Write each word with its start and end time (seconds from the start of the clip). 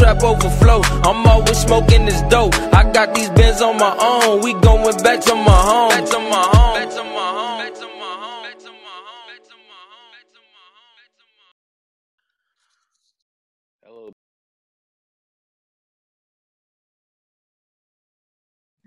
trap 0.00 0.22
overflow. 0.22 0.80
I'm 1.04 1.26
always 1.26 1.58
smoking 1.58 2.06
this 2.06 2.22
dope. 2.22 2.54
I 2.72 2.90
got 2.90 3.14
these 3.14 3.28
bins 3.30 3.60
on 3.60 3.76
my 3.76 3.94
own. 4.00 4.40
We 4.40 4.54
going 4.54 4.96
back 5.02 5.20
to 5.20 5.34
my 5.34 5.60
home. 5.68 5.90
Back 5.90 6.06
to 6.06 6.18
my 6.18 6.42
home. 6.54 6.78
Back 6.80 6.90
to 6.94 7.04
my 7.04 7.10
home. 7.10 7.50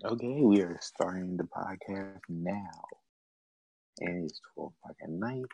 Okay, 0.05 0.41
we 0.41 0.61
are 0.61 0.77
starting 0.81 1.37
the 1.37 1.45
podcast 1.45 2.19
now. 2.27 2.81
And 3.99 4.25
it's 4.25 4.41
12 4.55 4.73
o'clock 4.83 4.97
at 5.01 5.09
night. 5.09 5.45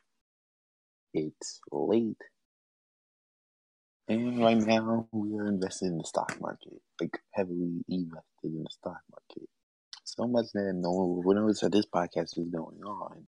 It's 1.13 1.59
late. 1.71 2.17
And 4.09 4.41
right 4.43 4.57
now, 4.57 5.07
we 5.11 5.37
are 5.37 5.47
invested 5.47 5.87
in 5.87 5.99
the 5.99 6.03
stock 6.03 6.35
market, 6.41 6.81
like 6.99 7.21
heavily 7.33 7.83
invested 7.89 8.23
in 8.43 8.63
the 8.63 8.69
stock 8.71 9.01
market. 9.11 9.47
So 10.03 10.27
much 10.27 10.47
that 10.53 10.73
no 10.75 10.91
one 10.91 11.09
will 11.09 11.23
that 11.61 11.71
this 11.71 11.85
podcast 11.85 12.37
is 12.39 12.49
going 12.51 12.81
on. 12.83 13.27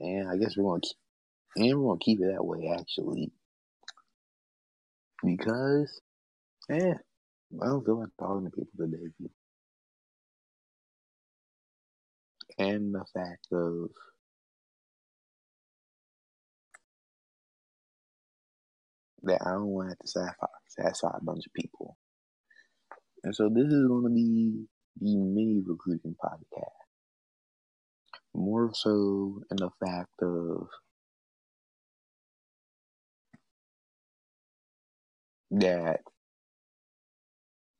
And 0.00 0.28
I 0.28 0.36
guess 0.36 0.56
we're 0.56 0.64
going 0.64 0.80
to 0.82 0.88
keep, 0.88 0.98
and 1.56 1.80
we're 1.80 1.86
to 2.00 2.04
keep 2.04 2.20
it 2.20 2.32
that 2.32 2.44
way, 2.44 2.70
actually. 2.78 3.32
Because, 5.24 6.00
yeah, 6.68 6.94
I 7.62 7.66
don't 7.66 7.84
feel 7.84 8.00
like 8.00 8.10
talking 8.18 8.46
to 8.46 8.56
people 8.56 8.86
today. 8.86 9.30
And 12.58 12.94
the 12.94 13.04
fact 13.14 13.46
of 13.52 13.90
that 19.24 19.42
I 19.46 19.52
don't 19.52 19.66
want 19.66 19.98
to 20.00 20.08
satisfy, 20.08 20.46
satisfy 20.68 21.16
a 21.16 21.24
bunch 21.24 21.46
of 21.46 21.52
people. 21.54 21.96
And 23.24 23.34
so 23.34 23.48
this 23.48 23.66
is 23.66 23.86
going 23.86 24.04
to 24.04 24.10
be 24.10 24.66
the 25.00 25.16
mini 25.16 25.62
recruiting 25.66 26.16
podcast. 26.22 26.70
More 28.34 28.70
so 28.74 29.42
in 29.50 29.56
the 29.56 29.70
fact 29.80 30.22
of 30.22 30.68
that 35.52 36.00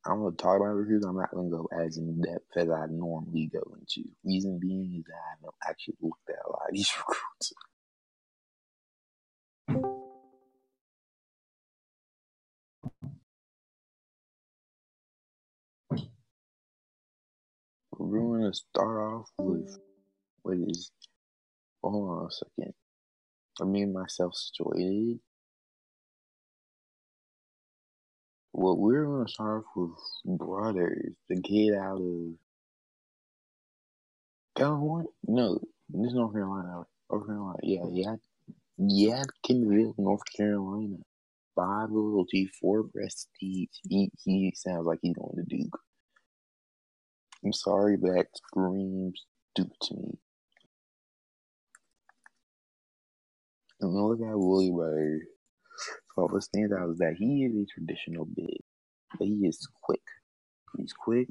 I'm 0.05 0.19
going 0.19 0.35
to 0.35 0.37
talk 0.37 0.57
about 0.57 0.73
recruits. 0.73 1.05
I'm 1.05 1.15
not 1.15 1.31
going 1.31 1.49
to 1.51 1.57
go 1.57 1.69
as 1.79 1.97
in 1.97 2.21
depth 2.21 2.57
as 2.57 2.69
I 2.69 2.87
normally 2.89 3.49
go 3.53 3.61
into. 3.79 4.09
Reason 4.23 4.57
being 4.59 4.95
is 4.97 5.03
that 5.05 5.13
I 5.13 5.35
haven't 5.35 5.55
actually 5.67 5.95
looked 6.01 6.27
at 6.29 6.35
a 6.45 6.49
lot 6.49 6.69
of 6.69 6.73
these 6.73 6.91
recruits. 6.97 7.53
We're 18.01 18.51
to 18.51 18.53
start 18.57 18.99
off 19.13 19.29
with 19.37 19.77
what 20.43 20.57
is. 20.57 20.91
Hold 21.83 22.09
on 22.09 22.27
a 22.27 22.31
second. 22.31 22.73
I 23.61 23.65
mean 23.65 23.93
myself 23.93 24.35
situated. 24.35 25.19
Well, 28.53 28.77
we're 28.77 29.25
to 29.25 29.31
start 29.31 29.65
off 29.65 29.65
with 29.75 30.37
Brothers, 30.39 31.13
the 31.29 31.41
kid 31.41 31.75
out 31.75 32.01
of 32.01 32.33
California. 34.57 35.09
No, 35.27 35.59
this 35.89 36.09
is 36.09 36.13
North 36.15 36.33
Carolina. 36.33 36.83
North 37.11 37.27
Carolina. 37.27 37.59
Yeah, 37.63 37.85
yeah. 37.91 38.15
Yadkinville, 38.79 39.93
North 39.97 40.21
Carolina. 40.35 40.97
Five 41.55 41.91
loyalty, 41.91 42.49
four 42.59 42.83
prestige. 42.83 43.69
He, 43.87 44.11
he 44.23 44.53
sounds 44.55 44.85
like 44.87 44.99
he's 45.01 45.15
going 45.15 45.35
to 45.37 45.43
Duke. 45.43 45.79
I'm 47.45 47.53
sorry, 47.53 47.97
but 47.97 48.13
that 48.13 48.27
screams 48.35 49.25
Duke 49.55 49.73
to 49.83 49.95
me. 49.95 50.19
And 53.81 53.93
look 53.93 54.19
at 54.21 54.37
Willie 54.37 54.71
Bird. 54.71 55.21
So 56.15 56.27
what 56.27 56.43
stands 56.43 56.73
out 56.73 56.89
is 56.91 56.97
that 56.99 57.15
he 57.17 57.45
is 57.45 57.55
a 57.55 57.65
traditional 57.73 58.25
big, 58.25 58.59
but 59.17 59.27
he 59.27 59.35
is 59.47 59.67
quick. 59.83 60.01
He's 60.77 60.93
quick, 60.93 61.29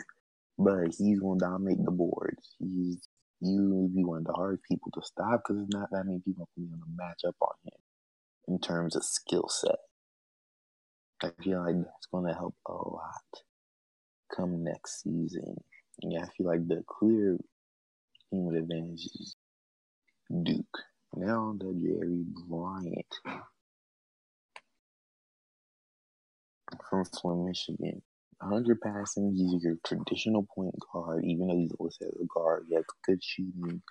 but 0.58 0.94
he's 0.98 1.20
gonna 1.20 1.40
dominate 1.40 1.84
the 1.84 1.92
boards. 1.92 2.54
He's 2.58 3.08
he 3.40 3.58
will 3.58 3.88
be 3.88 4.04
one 4.04 4.18
of 4.20 4.24
the 4.24 4.34
hardest 4.34 4.64
people 4.70 4.90
to 4.94 5.02
stop 5.02 5.42
because 5.42 5.56
there's 5.58 5.70
not 5.80 5.90
that 5.92 6.06
many 6.06 6.20
people 6.20 6.48
who 6.56 6.64
are 6.64 6.68
gonna 6.70 6.84
match 6.96 7.22
up 7.26 7.36
on 7.42 7.54
him 7.64 7.80
in 8.48 8.60
terms 8.60 8.96
of 8.96 9.04
skill 9.04 9.48
set. 9.48 9.78
I 11.22 11.30
feel 11.42 11.60
like 11.64 11.76
that's 11.76 12.06
gonna 12.12 12.34
help 12.34 12.56
a 12.68 12.72
lot 12.72 13.24
come 14.36 14.64
next 14.64 15.02
season. 15.02 15.56
Yeah, 16.02 16.22
I 16.24 16.28
feel 16.36 16.46
like 16.48 16.66
the 16.68 16.84
clear 16.88 17.38
team 18.30 18.46
with 18.46 18.56
advantage 18.56 19.06
is 19.06 19.36
Duke. 20.44 20.78
Now 21.16 21.54
the 21.58 21.74
Jerry 21.74 22.24
Bryant 22.48 23.06
from 26.90 27.04
Flint, 27.06 27.46
Michigan. 27.48 28.02
100 28.40 28.80
passing, 28.80 29.34
he's 29.36 29.62
your 29.64 29.76
traditional 29.86 30.46
point 30.54 30.74
guard, 30.92 31.24
even 31.24 31.48
though 31.48 31.56
he's 31.56 31.72
as 32.02 32.08
a 32.08 32.26
guard. 32.34 32.66
He 32.68 32.74
has 32.76 32.84
good 33.06 33.22
shooting. 33.22 33.82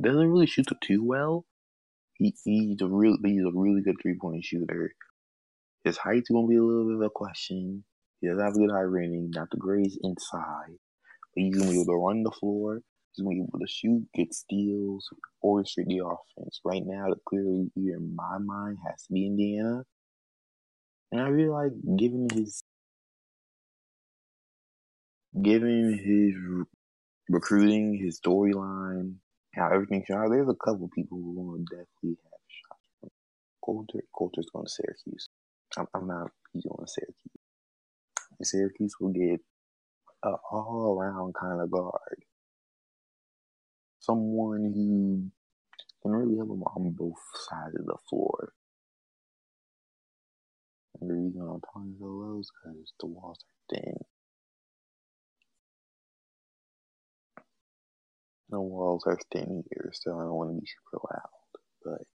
Doesn't 0.00 0.28
really 0.30 0.46
shoot 0.46 0.70
it 0.70 0.78
too 0.82 1.04
well. 1.04 1.46
He, 2.14 2.34
he's 2.44 2.80
a 2.82 2.86
real 2.86 3.16
he's 3.24 3.44
a 3.44 3.52
really 3.54 3.82
good 3.82 3.96
three 4.02 4.16
point 4.20 4.44
shooter. 4.44 4.92
His 5.84 5.98
height's 5.98 6.30
gonna 6.30 6.48
be 6.48 6.56
a 6.56 6.62
little 6.64 6.86
bit 6.86 6.96
of 6.96 7.02
a 7.02 7.10
question. 7.10 7.84
He 8.20 8.28
does 8.28 8.40
have 8.40 8.54
a 8.54 8.58
good 8.58 8.70
high 8.72 8.80
rating, 8.80 9.30
not 9.34 9.50
the 9.50 9.58
greatest 9.58 9.98
inside. 10.02 10.76
He's 11.34 11.56
gonna 11.56 11.70
be 11.70 11.80
able 11.80 11.92
to 11.92 11.98
run 11.98 12.22
the 12.22 12.30
floor. 12.30 12.80
He's 13.12 13.24
gonna 13.24 13.36
be 13.36 13.42
able 13.42 13.58
to 13.58 13.66
shoot, 13.66 14.06
get 14.14 14.34
steals, 14.34 15.08
orchestrate 15.44 15.86
the 15.86 16.04
offense. 16.04 16.60
Right 16.64 16.82
now, 16.84 17.08
the 17.08 17.16
clear 17.26 17.44
leader 17.44 17.96
in 17.96 18.14
my 18.14 18.38
mind 18.38 18.78
has 18.86 19.04
to 19.06 19.12
be 19.12 19.26
Indiana. 19.26 19.84
And 21.12 21.20
I 21.20 21.28
really 21.28 21.50
like 21.50 21.72
giving 21.98 22.28
his 22.32 22.64
given 25.40 25.98
his 25.98 26.34
recruiting, 27.28 27.98
his 28.02 28.20
storyline, 28.20 29.14
how 29.54 29.70
everything 29.72 30.04
shot. 30.06 30.28
There's 30.30 30.48
a 30.48 30.54
couple 30.54 30.90
people 30.94 31.18
who 31.18 31.34
will 31.34 31.58
definitely 31.58 32.18
have 32.24 32.40
shots 32.48 32.88
from 33.00 33.10
Coulter. 33.64 34.00
Coulter's 34.16 34.48
going 34.52 34.66
to 34.66 34.70
Syracuse. 34.70 35.28
I'm, 35.76 35.86
I'm 35.94 36.06
not. 36.06 36.30
He's 36.52 36.64
going 36.64 36.84
to 36.84 36.90
Syracuse. 36.90 37.16
And 38.38 38.46
Syracuse 38.46 38.94
will 39.00 39.12
get 39.12 39.40
a 40.24 40.30
all 40.50 40.98
around 40.98 41.34
kind 41.34 41.60
of 41.60 41.70
guard. 41.70 42.24
Someone 44.00 44.72
who 44.74 45.30
can 46.02 46.12
really 46.12 46.36
help 46.36 46.50
him 46.50 46.62
on 46.62 46.90
both 46.90 47.18
sides 47.48 47.76
of 47.78 47.86
the 47.86 47.96
floor. 48.08 48.52
And 51.00 51.10
the 51.10 51.14
reason 51.14 51.40
I'm 51.42 51.60
talking 51.60 51.96
so 51.98 52.06
low 52.06 52.40
is 52.40 52.50
because 52.62 52.92
the 53.00 53.06
walls 53.06 53.44
are 53.44 53.76
thin. 53.76 53.96
The 58.50 58.60
walls 58.60 59.04
are 59.06 59.18
thin 59.32 59.64
here, 59.70 59.90
so 59.94 60.18
I 60.18 60.22
don't 60.22 60.34
want 60.34 60.50
to 60.50 60.60
be 60.60 60.66
super 60.66 61.04
loud. 61.10 61.30
But 61.84 62.06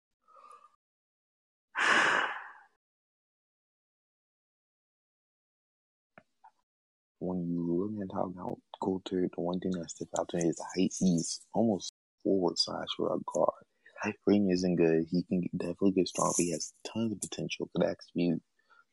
when 7.19 7.47
you 7.47 7.91
look 7.97 8.09
at 8.09 8.13
how 8.13 8.57
Coulter, 8.81 9.22
the 9.22 9.41
one 9.41 9.59
thing 9.59 9.72
that 9.72 9.89
sticks 9.89 10.11
out 10.19 10.28
to 10.29 10.38
me 10.38 10.50
is 10.50 10.55
the 10.55 10.66
height. 10.75 10.94
He's 11.00 11.41
almost 11.53 11.94
forward 12.23 12.57
size 12.57 12.88
for 12.95 13.07
a 13.13 13.17
guard. 13.33 14.13
Rating 14.25 14.51
isn't 14.51 14.75
good. 14.75 15.05
He 15.09 15.23
can 15.23 15.44
definitely 15.57 15.91
get 15.91 16.07
strong, 16.07 16.33
he 16.38 16.51
has 16.51 16.73
tons 16.85 17.11
of 17.11 17.22
potential. 17.22 17.69
Could 17.75 17.88
actually 17.88 18.13
be 18.16 18.33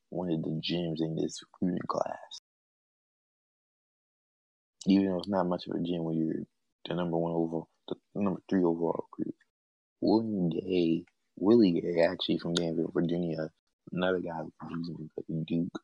one 0.09 0.31
of 0.31 0.43
the 0.43 0.61
gems 0.63 1.01
in 1.01 1.17
this 1.17 1.41
recruiting 1.43 1.87
class. 1.87 2.41
Even 4.87 5.07
though 5.07 5.19
it's 5.19 5.29
not 5.29 5.47
much 5.47 5.67
of 5.67 5.77
a 5.77 5.83
gem 5.83 6.05
when 6.05 6.17
you're 6.17 6.45
the 6.89 6.95
number 6.95 7.17
one 7.17 7.33
overall, 7.33 7.69
the 7.89 7.97
number 8.15 8.41
three 8.49 8.63
overall 8.65 9.05
recruit. 9.11 9.35
William 10.01 10.51
Gay, 10.51 11.05
Willie 11.37 11.81
Gay, 11.81 12.03
actually 12.03 12.39
from 12.39 12.55
Danville, 12.55 12.91
Virginia, 12.95 13.51
another 13.93 14.21
guy 14.21 14.41
who's 14.61 14.91
in 15.29 15.45
Duke, 15.45 15.81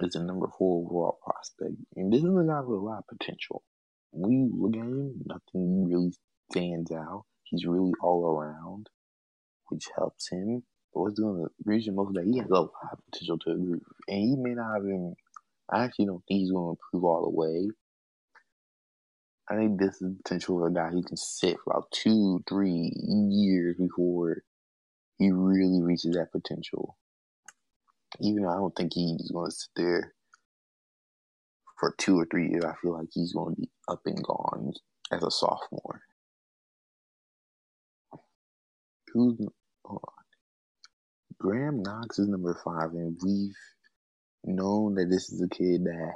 is 0.00 0.12
the 0.12 0.20
number 0.20 0.46
four 0.58 0.84
overall 0.84 1.18
prospect. 1.24 1.76
And 1.96 2.12
this 2.12 2.20
is 2.20 2.26
a 2.26 2.44
guy 2.46 2.60
with 2.60 2.78
a 2.78 2.82
lot 2.82 2.98
of 2.98 3.18
potential. 3.18 3.62
When 4.12 4.32
you 4.32 4.50
look 4.54 4.76
at 4.76 4.82
him, 4.82 5.14
nothing 5.26 5.86
really 5.86 6.12
stands 6.50 6.90
out. 6.92 7.24
He's 7.44 7.66
really 7.66 7.92
all 8.02 8.26
around, 8.26 8.88
which 9.68 9.88
helps 9.96 10.30
him. 10.30 10.62
But 10.94 11.00
what's 11.00 11.20
doing 11.20 11.42
the 11.42 11.48
reason 11.64 11.94
most 11.94 12.08
of 12.08 12.14
that, 12.14 12.30
he 12.30 12.38
has 12.38 12.48
a 12.48 12.54
lot 12.54 12.70
of 12.92 12.98
potential 13.10 13.38
to 13.38 13.50
improve. 13.50 13.80
And 14.06 14.18
he 14.18 14.36
may 14.36 14.54
not 14.54 14.82
been, 14.82 15.14
I 15.70 15.84
actually 15.84 16.06
don't 16.06 16.22
think 16.28 16.40
he's 16.40 16.50
going 16.50 16.76
to 16.76 16.78
improve 16.80 17.04
all 17.04 17.24
the 17.24 17.36
way. 17.36 17.68
I 19.50 19.56
think 19.56 19.80
this 19.80 19.94
is 19.94 20.00
the 20.00 20.16
potential 20.22 20.64
of 20.64 20.70
a 20.70 20.74
guy 20.74 20.90
who 20.90 21.02
can 21.02 21.16
sit 21.16 21.56
for 21.64 21.72
about 21.72 21.90
two, 21.90 22.42
three 22.48 22.92
years 23.30 23.76
before 23.78 24.42
he 25.18 25.30
really 25.30 25.82
reaches 25.82 26.12
that 26.12 26.32
potential. 26.32 26.96
Even 28.20 28.42
though 28.42 28.50
I 28.50 28.56
don't 28.56 28.74
think 28.76 28.92
he's 28.94 29.30
going 29.30 29.50
to 29.50 29.56
sit 29.56 29.70
there 29.76 30.14
for 31.78 31.94
two 31.98 32.18
or 32.18 32.26
three 32.30 32.48
years, 32.50 32.64
I 32.64 32.74
feel 32.82 32.94
like 32.94 33.08
he's 33.12 33.32
going 33.32 33.54
to 33.54 33.60
be 33.62 33.70
up 33.88 34.00
and 34.06 34.22
gone 34.22 34.72
as 35.12 35.22
a 35.22 35.30
sophomore. 35.30 36.02
Who's 39.12 39.38
on. 39.84 39.98
Graham 41.40 41.82
Knox 41.82 42.18
is 42.18 42.28
number 42.28 42.60
five, 42.64 42.90
and 42.92 43.16
we've 43.24 43.54
known 44.44 44.94
that 44.96 45.08
this 45.10 45.30
is 45.32 45.40
a 45.40 45.48
kid 45.48 45.84
that 45.84 46.14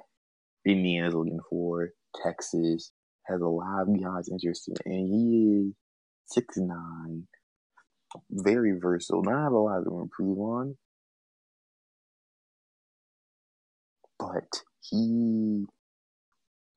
Indiana's 0.66 1.14
looking 1.14 1.40
for. 1.48 1.90
Texas 2.22 2.92
has 3.26 3.40
a 3.40 3.46
lot 3.46 3.82
of 3.82 4.02
guys 4.02 4.28
interested, 4.30 4.76
and 4.84 5.08
he 5.08 5.68
is 5.68 5.74
six 6.26 6.56
nine, 6.56 7.26
very 8.30 8.78
versatile. 8.80 9.22
Not 9.22 9.52
a 9.52 9.58
lot 9.58 9.84
to 9.84 10.00
improve 10.00 10.38
on, 10.38 10.76
but 14.22 14.62
he 14.82 15.64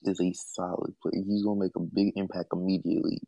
is 0.03 0.19
a 0.21 0.33
solid 0.33 0.95
player. 1.01 1.23
He's 1.27 1.43
gonna 1.43 1.61
make 1.61 1.75
a 1.75 1.81
big 1.81 2.13
impact 2.15 2.49
immediately. 2.53 3.19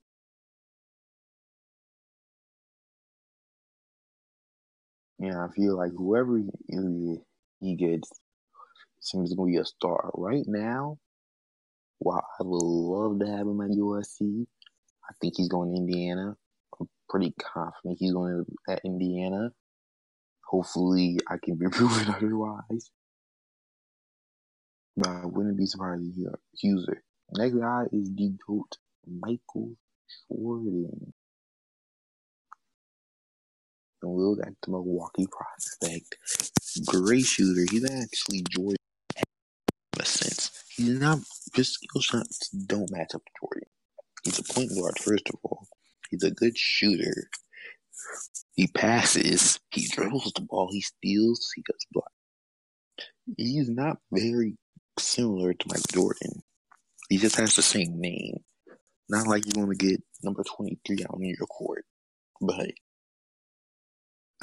Yeah, 5.20 5.46
I 5.46 5.48
feel 5.56 5.78
like 5.78 5.92
whoever 5.98 6.38
he, 6.38 7.18
he 7.62 7.76
gets 7.76 8.12
seems 9.02 9.34
gonna 9.34 9.52
be 9.52 9.58
a 9.58 9.66
star. 9.66 10.12
Right 10.16 10.46
now, 10.48 10.98
while 12.00 12.26
I 12.40 12.44
would 12.44 12.64
love 12.64 13.20
to 13.20 13.28
have 13.28 13.48
him 13.48 13.62
at 13.62 13.72
USC, 13.72 14.46
I 15.10 15.14
think 15.22 15.36
he's 15.38 15.50
going 15.50 15.72
to 15.72 15.78
Indiana. 15.78 16.36
I'm 16.80 16.90
pretty 17.10 17.34
confident 17.40 17.98
he's 18.00 18.14
going 18.14 18.46
to 18.46 18.74
at 18.74 18.82
Indiana. 18.86 19.52
Hopefully, 20.46 21.20
I 21.30 21.38
can 21.44 21.56
be 21.56 21.68
proven 21.72 22.14
otherwise. 22.14 22.92
But 24.98 25.10
I 25.10 25.26
wouldn't 25.26 25.58
be 25.58 25.68
surprised 25.68 26.04
to 26.04 26.12
hear 26.12 26.40
Huser. 26.60 27.04
Next 27.34 27.54
guy 27.54 27.84
is 27.92 28.14
the 28.16 28.34
GOAT, 28.48 28.78
Michael 29.06 29.76
Jordan. 30.32 31.14
And 34.02 34.12
we'll 34.12 34.36
get 34.36 34.54
to 34.64 34.72
Milwaukee 34.72 35.28
prospect. 35.28 36.18
Great 36.88 37.26
shooter. 37.26 37.66
He's 37.70 37.86
actually 37.86 38.44
Jordan 38.50 38.78
in 39.16 40.02
a 40.02 40.06
sense. 40.06 40.64
He's 40.76 41.00
not, 41.00 41.20
his 41.54 41.74
skill 41.74 42.02
shots 42.02 42.50
don't 42.50 42.92
match 42.92 43.14
up 43.14 43.24
to 43.24 43.32
Jordan. 43.42 43.70
He's 44.24 44.40
a 44.40 44.54
point 44.54 44.72
guard, 44.76 44.98
first 45.00 45.30
of 45.30 45.36
all. 45.44 45.68
He's 46.10 46.24
a 46.24 46.32
good 46.32 46.58
shooter. 46.58 47.30
He 48.54 48.68
passes. 48.68 49.60
He 49.72 49.88
dribbles 49.88 50.34
the 50.36 50.42
ball. 50.42 50.70
He 50.72 50.82
steals. 50.82 51.52
He 51.56 51.64
does 51.68 51.86
block. 51.92 52.12
He's 53.38 53.70
not 53.70 53.98
very 54.12 54.56
similar 55.00 55.54
to 55.54 55.66
Mike 55.70 55.88
Jordan. 55.92 56.44
He 57.10 57.18
just 57.18 57.38
has 57.38 57.56
the 57.56 57.62
same 57.62 58.00
name. 58.00 58.44
Not 59.10 59.28
like 59.28 59.46
you 59.46 59.54
want 59.60 59.78
to 59.78 59.78
get 59.78 60.02
number 60.24 60.44
23 60.44 61.04
out 61.04 61.16
on 61.16 61.24
your 61.24 61.48
court. 61.48 61.86
But 62.42 62.72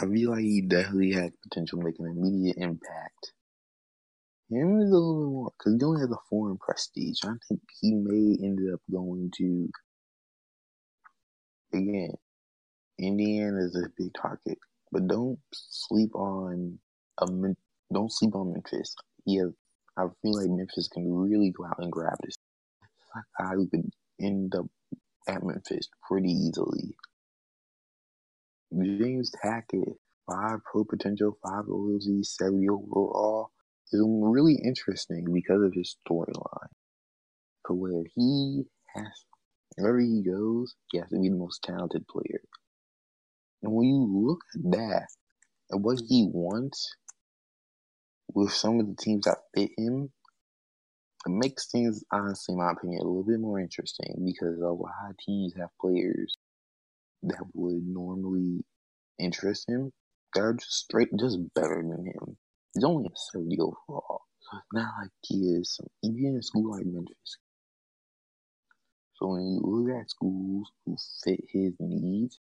I 0.00 0.06
feel 0.06 0.30
like 0.30 0.40
he 0.40 0.62
definitely 0.62 1.12
has 1.12 1.30
potential 1.48 1.78
to 1.78 1.84
make 1.84 1.96
an 1.98 2.06
immediate 2.16 2.56
impact. 2.58 3.32
Him 4.50 4.80
is 4.80 4.90
a 4.90 4.96
little 4.96 5.30
more, 5.30 5.52
because 5.58 5.74
he 5.78 5.84
only 5.84 6.00
has 6.00 6.10
a 6.10 6.16
foreign 6.30 6.58
prestige. 6.58 7.18
I 7.24 7.32
think 7.48 7.60
he 7.80 7.94
may 7.94 8.36
end 8.44 8.60
up 8.72 8.80
going 8.90 9.30
to, 9.38 9.68
again, 11.72 12.12
Indiana 12.98 13.58
is 13.64 13.76
a 13.76 13.88
big 13.96 14.12
target. 14.20 14.58
But 14.92 15.08
don't 15.08 15.38
sleep 15.52 16.14
on 16.14 16.78
a 17.20 17.26
don't 17.92 18.12
sleep 18.12 18.34
on 18.36 18.52
Memphis. 18.52 18.94
He 19.24 19.36
has 19.38 19.50
I 19.96 20.06
feel 20.22 20.34
like 20.34 20.50
Memphis 20.50 20.88
can 20.88 21.12
really 21.12 21.50
go 21.50 21.66
out 21.66 21.78
and 21.78 21.92
grab 21.92 22.16
this. 22.24 22.36
I 23.38 23.54
who 23.54 23.68
could 23.68 23.88
end 24.20 24.54
up 24.54 24.66
at 25.28 25.42
Memphis 25.44 25.88
pretty 26.08 26.30
easily. 26.30 26.96
James 28.72 29.32
Hackett, 29.42 29.96
five 30.28 30.58
pro 30.70 30.84
potential, 30.84 31.38
five 31.46 31.66
OLZ, 31.66 32.24
70 32.26 32.68
overall, 32.68 33.50
is 33.92 34.02
really 34.04 34.56
interesting 34.64 35.26
because 35.32 35.62
of 35.62 35.72
his 35.74 35.96
storyline. 36.08 36.68
For 37.66 37.74
where 37.74 38.04
he 38.14 38.64
has, 38.94 39.24
wherever 39.76 40.00
he 40.00 40.22
goes, 40.22 40.74
he 40.90 40.98
has 40.98 41.08
to 41.10 41.20
be 41.20 41.28
the 41.28 41.36
most 41.36 41.62
talented 41.62 42.06
player. 42.08 42.40
And 43.62 43.72
when 43.72 43.86
you 43.86 44.26
look 44.26 44.40
at 44.54 44.72
that, 44.72 45.06
and 45.70 45.84
what 45.84 46.00
he 46.08 46.28
wants, 46.32 46.94
with 48.32 48.52
some 48.52 48.80
of 48.80 48.86
the 48.86 48.96
teams 48.96 49.24
that 49.24 49.38
fit 49.54 49.70
him, 49.76 50.10
it 51.26 51.30
makes 51.30 51.70
things, 51.70 52.04
honestly, 52.12 52.52
in 52.52 52.58
my 52.58 52.72
opinion, 52.72 53.00
a 53.00 53.04
little 53.04 53.24
bit 53.24 53.40
more 53.40 53.58
interesting 53.60 54.24
because 54.24 54.58
a 54.60 54.66
lot 54.68 55.10
of 55.10 55.16
teams 55.18 55.54
have 55.56 55.70
players 55.80 56.36
that 57.22 57.44
would 57.54 57.82
normally 57.86 58.64
interest 59.18 59.68
him 59.68 59.92
that 60.34 60.40
are 60.42 60.54
just 60.54 60.72
straight, 60.72 61.08
just 61.18 61.38
better 61.54 61.82
than 61.82 62.06
him. 62.06 62.36
He's 62.74 62.84
only 62.84 63.06
a 63.06 63.16
70 63.32 63.58
overall, 63.60 64.22
so 64.40 64.58
it's 64.58 64.66
not 64.72 64.92
like 65.00 65.10
he 65.22 65.54
is 65.54 65.74
some, 65.76 65.86
even 66.02 66.26
in 66.26 66.36
a 66.36 66.42
school 66.42 66.72
like 66.72 66.84
Memphis. 66.86 67.38
So 69.14 69.28
when 69.28 69.46
you 69.46 69.60
look 69.62 69.96
at 70.00 70.10
schools 70.10 70.70
who 70.84 70.96
fit 71.24 71.40
his 71.48 71.72
needs, 71.78 72.40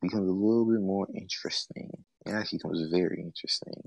becomes 0.00 0.28
a 0.28 0.32
little 0.32 0.64
bit 0.64 0.80
more 0.80 1.08
interesting. 1.14 1.90
It 2.24 2.30
actually 2.30 2.58
becomes 2.58 2.88
very 2.90 3.20
interesting. 3.20 3.82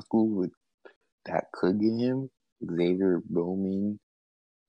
School 0.00 0.28
with 0.28 0.50
that 1.26 1.44
could 1.52 1.80
get 1.80 1.98
him, 1.98 2.30
Xavier 2.64 3.22
Bowman 3.28 3.98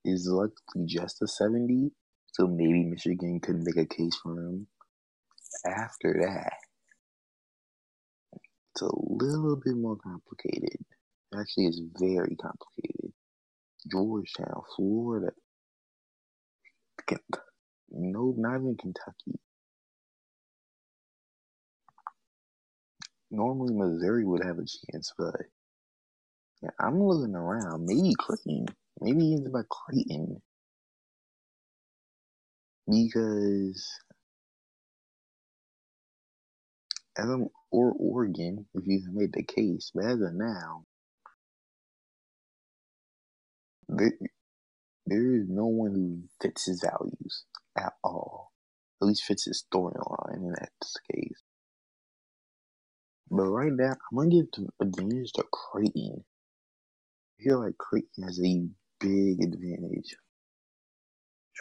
is 0.05 0.27
likely 0.29 0.85
just 0.85 1.21
a 1.21 1.27
70, 1.27 1.91
so 2.33 2.47
maybe 2.47 2.83
Michigan 2.83 3.39
could 3.39 3.63
make 3.63 3.77
a 3.77 3.85
case 3.85 4.15
for 4.21 4.33
him. 4.33 4.67
After 5.65 6.13
that, 6.21 6.53
it's 8.73 8.81
a 8.81 8.89
little 8.93 9.59
bit 9.63 9.75
more 9.75 9.97
complicated. 9.97 10.77
Actually, 11.37 11.67
it's 11.67 11.81
very 11.99 12.35
complicated. 12.35 13.11
Georgetown, 13.91 14.61
Florida. 14.75 15.31
No, 17.89 18.33
not 18.37 18.55
even 18.57 18.75
Kentucky. 18.79 19.39
Normally 23.31 23.75
Missouri 23.75 24.25
would 24.25 24.43
have 24.45 24.57
a 24.59 24.65
chance, 24.91 25.13
but 25.17 25.35
yeah, 26.63 26.71
I'm 26.79 27.01
looking 27.03 27.35
around. 27.35 27.85
Maybe 27.85 28.13
Creighton. 28.19 28.67
Maybe 29.01 29.33
it's 29.35 29.47
about 29.47 29.69
Creighton. 29.69 30.41
Because 32.87 33.87
as 37.17 37.25
I'm 37.25 37.47
or 37.71 37.93
Oregon, 37.99 38.67
if 38.75 38.83
you 38.87 39.01
made 39.13 39.33
the 39.33 39.43
case, 39.43 39.91
but 39.95 40.05
as 40.05 40.21
of 40.21 40.33
now, 40.33 40.85
there, 43.89 44.13
there 45.07 45.35
is 45.35 45.47
no 45.49 45.67
one 45.67 45.93
who 45.93 46.23
fits 46.41 46.65
his 46.67 46.83
values 46.83 47.45
at 47.77 47.93
all. 48.03 48.51
At 49.01 49.07
least 49.07 49.23
fits 49.25 49.45
his 49.45 49.63
storyline, 49.73 50.53
that's 50.59 50.93
the 50.93 51.15
case. 51.15 51.41
But 53.31 53.45
right 53.49 53.73
now, 53.73 53.91
I'm 54.11 54.17
gonna 54.17 54.29
give 54.29 54.51
the 54.53 54.69
advantage 54.81 55.33
to 55.33 55.43
Creighton. 55.51 56.23
I 57.39 57.43
feel 57.43 57.59
like 57.63 57.77
Creighton 57.77 58.23
has 58.23 58.39
a 58.39 58.67
big 58.99 59.43
advantage 59.43 60.15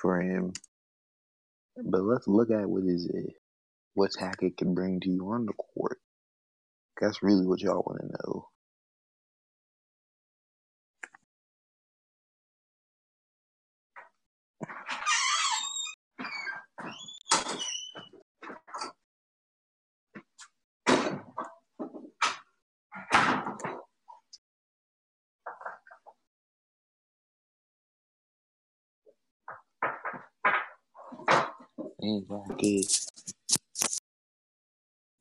for 0.00 0.20
him. 0.20 0.52
But 1.76 2.02
let's 2.02 2.28
look 2.28 2.50
at 2.50 2.68
what 2.68 2.85
is 2.87 3.06
it, 3.12 3.35
what 3.94 4.12
Hackett 4.18 4.56
can 4.56 4.75
bring 4.75 5.00
to 5.00 5.11
you 5.11 5.28
on 5.30 5.46
the 5.46 5.54
court. 5.54 5.99
That's 7.00 7.23
really 7.23 7.46
what 7.46 7.61
y'all 7.61 7.85
want 7.87 8.00
to 8.02 8.08
know. 8.08 8.49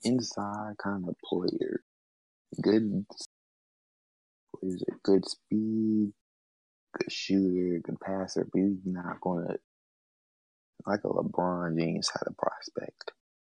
Inside 0.04 0.76
kind 0.84 1.06
of 1.08 1.16
player. 1.24 1.82
Good, 2.62 3.06
what 4.52 4.64
is 4.64 4.84
it? 4.88 4.96
Good 5.04 5.26
speed, 5.28 6.14
good 6.98 7.12
shooter, 7.12 7.82
good 7.84 8.00
passer, 8.02 8.48
but 8.52 8.62
he's 8.62 8.80
not 8.86 9.22
gonna 9.22 9.56
like 10.88 11.02
a 11.06 11.10
LeBron 11.10 11.80
James 11.80 12.10
had 12.14 12.24
a 12.28 12.34
prospect, 12.34 13.12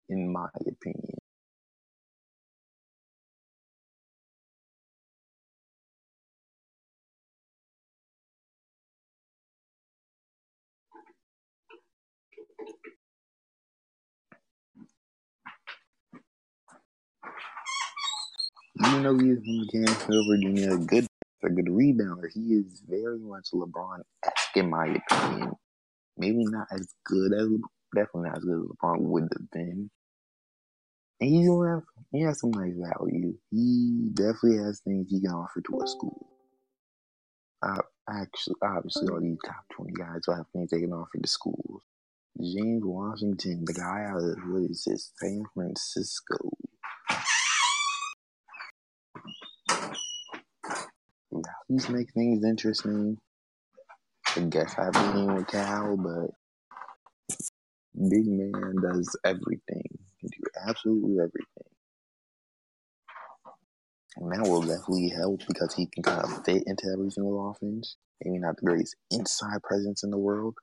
in 0.10 0.32
my 0.34 0.48
opinion. 0.62 1.18
Even 18.88 19.04
though 19.04 19.18
he 19.18 19.32
is 19.32 19.40
from 19.40 19.68
Gainesville, 19.72 20.28
Virginia, 20.30 20.78
good 20.78 21.08
a 21.44 21.50
good 21.50 21.68
rebounder, 21.68 22.30
he 22.34 22.56
is 22.56 22.82
very 22.88 23.20
much 23.20 23.50
LeBron 23.54 24.00
esque 24.26 24.58
in 24.58 24.70
my 24.70 24.88
opinion. 24.88 25.54
Maybe 26.18 26.44
not 26.46 26.68
as 26.72 26.94
good 27.06 27.34
as 27.34 27.48
definitely 27.96 28.30
not 28.30 28.38
as 28.38 28.44
good 28.44 28.56
as 28.56 28.68
LeBron 28.68 29.00
would 29.02 29.28
have 29.32 29.52
been. 29.52 29.90
And 31.22 31.30
he 31.30 31.44
have 31.46 31.84
he 32.12 32.22
has 32.22 32.40
some 32.40 32.52
nice 32.52 32.74
value. 32.76 33.34
He 33.52 34.10
definitely 34.14 34.58
has 34.58 34.82
things 34.82 35.08
he 35.10 35.22
can 35.22 35.32
offer 35.32 35.62
to 35.62 35.80
a 35.84 35.88
school. 35.88 36.28
Uh, 37.62 37.82
actually, 38.10 38.56
obviously, 38.62 39.08
all 39.08 39.22
these 39.22 39.38
top 39.46 39.64
twenty 39.72 39.94
guys 39.94 40.22
will 40.28 40.36
have 40.36 40.48
things 40.54 40.70
they 40.72 40.82
can 40.82 40.94
offer 40.94 41.18
to 41.22 41.28
schools. 41.28 41.82
James 42.40 42.84
Washington, 42.84 43.64
the 43.66 43.74
guy 43.74 44.06
out 44.10 44.18
of 44.18 44.38
what 44.50 44.70
is 44.70 44.84
this, 44.86 45.12
San 45.18 45.44
Francisco. 45.54 46.36
Values 51.44 51.90
make 51.90 52.14
things 52.14 52.44
interesting. 52.46 53.18
I 54.36 54.42
guess 54.42 54.76
I've 54.78 54.94
been 54.94 55.36
with 55.36 55.48
Cal, 55.48 55.98
but 55.98 56.32
big 58.10 58.28
man 58.28 58.76
does 58.82 59.16
everything. 59.26 59.88
He 60.18 60.28
do 60.28 60.44
absolutely 60.68 61.16
everything. 61.20 61.72
And 64.18 64.32
that 64.32 64.50
will 64.50 64.62
definitely 64.62 65.10
help 65.10 65.42
because 65.48 65.74
he 65.74 65.88
can 65.88 66.04
kind 66.04 66.22
of 66.24 66.46
fit 66.46 66.64
into 66.68 66.86
every 66.94 67.12
single 67.12 67.52
offense. 67.52 67.98
Maybe 68.24 68.40
not 68.40 68.58
the 68.58 68.66
greatest 68.66 68.96
inside 69.12 69.62
presence 69.64 70.04
in 70.04 70.12
the 70.12 70.18
world, 70.18 70.56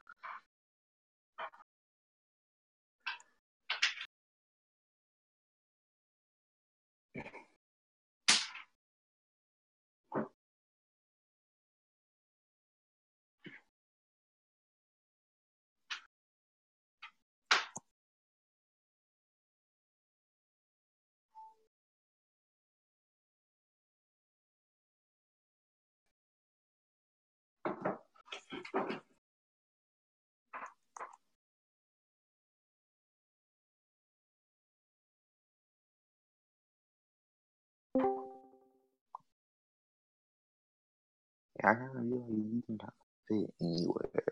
I 41.65 41.75
kind 41.75 41.97
of 41.97 42.03
feel 42.03 42.21
like 42.21 42.31
you 42.31 42.63
can 42.67 42.79
kind 42.79 42.91
of 42.91 42.95
fit 43.29 43.55
anywhere. 43.61 44.25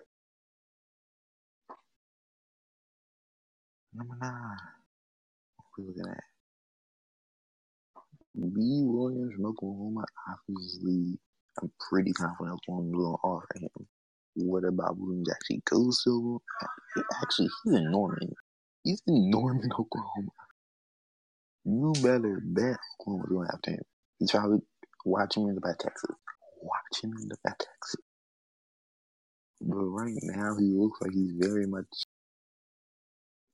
Number 3.94 4.16
nine. 4.22 4.58
What 5.56 5.66
we 5.78 5.86
looking 5.88 6.12
at? 6.12 6.24
B. 8.54 8.82
Williams 8.84 9.34
from 9.36 9.46
Oklahoma. 9.46 10.04
Obviously, 10.30 11.18
I'm 11.62 11.72
pretty 11.90 12.12
confident 12.12 12.60
Oklahoma's 12.68 12.92
going 12.92 13.16
to 13.16 13.20
offer 13.24 13.48
him. 13.60 13.99
What 14.36 14.64
about 14.64 14.96
Williams 14.98 15.28
actually 15.32 15.62
goes 15.70 16.02
to? 16.04 16.40
Actually, 17.22 17.48
he's 17.64 17.74
in 17.74 17.90
Norman. 17.90 18.32
He's 18.84 19.02
in 19.06 19.30
Norman, 19.30 19.70
Oklahoma. 19.78 20.30
You 21.64 21.92
better 22.02 22.40
bet 22.44 22.78
Oklahoma's 23.00 23.28
going 23.30 23.48
after 23.52 23.72
him. 23.72 23.82
He's 24.18 24.30
probably 24.32 24.58
watching 25.04 25.44
him 25.44 25.50
in 25.50 25.54
the 25.56 25.60
back 25.62 25.78
Texas 25.78 26.10
watching 26.62 27.12
in 27.20 27.28
the 27.28 27.36
back 27.44 27.60
exit. 27.60 28.00
But 29.62 29.84
right 29.84 30.14
now, 30.22 30.56
he 30.58 30.66
looks 30.66 31.00
like 31.02 31.12
he's 31.12 31.32
very 31.38 31.66
much. 31.66 31.86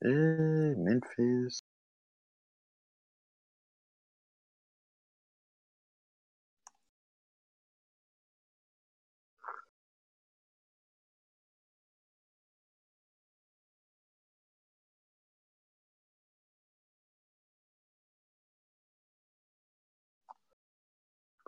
Eh, 0.05 0.75
Memphis. 0.79 1.63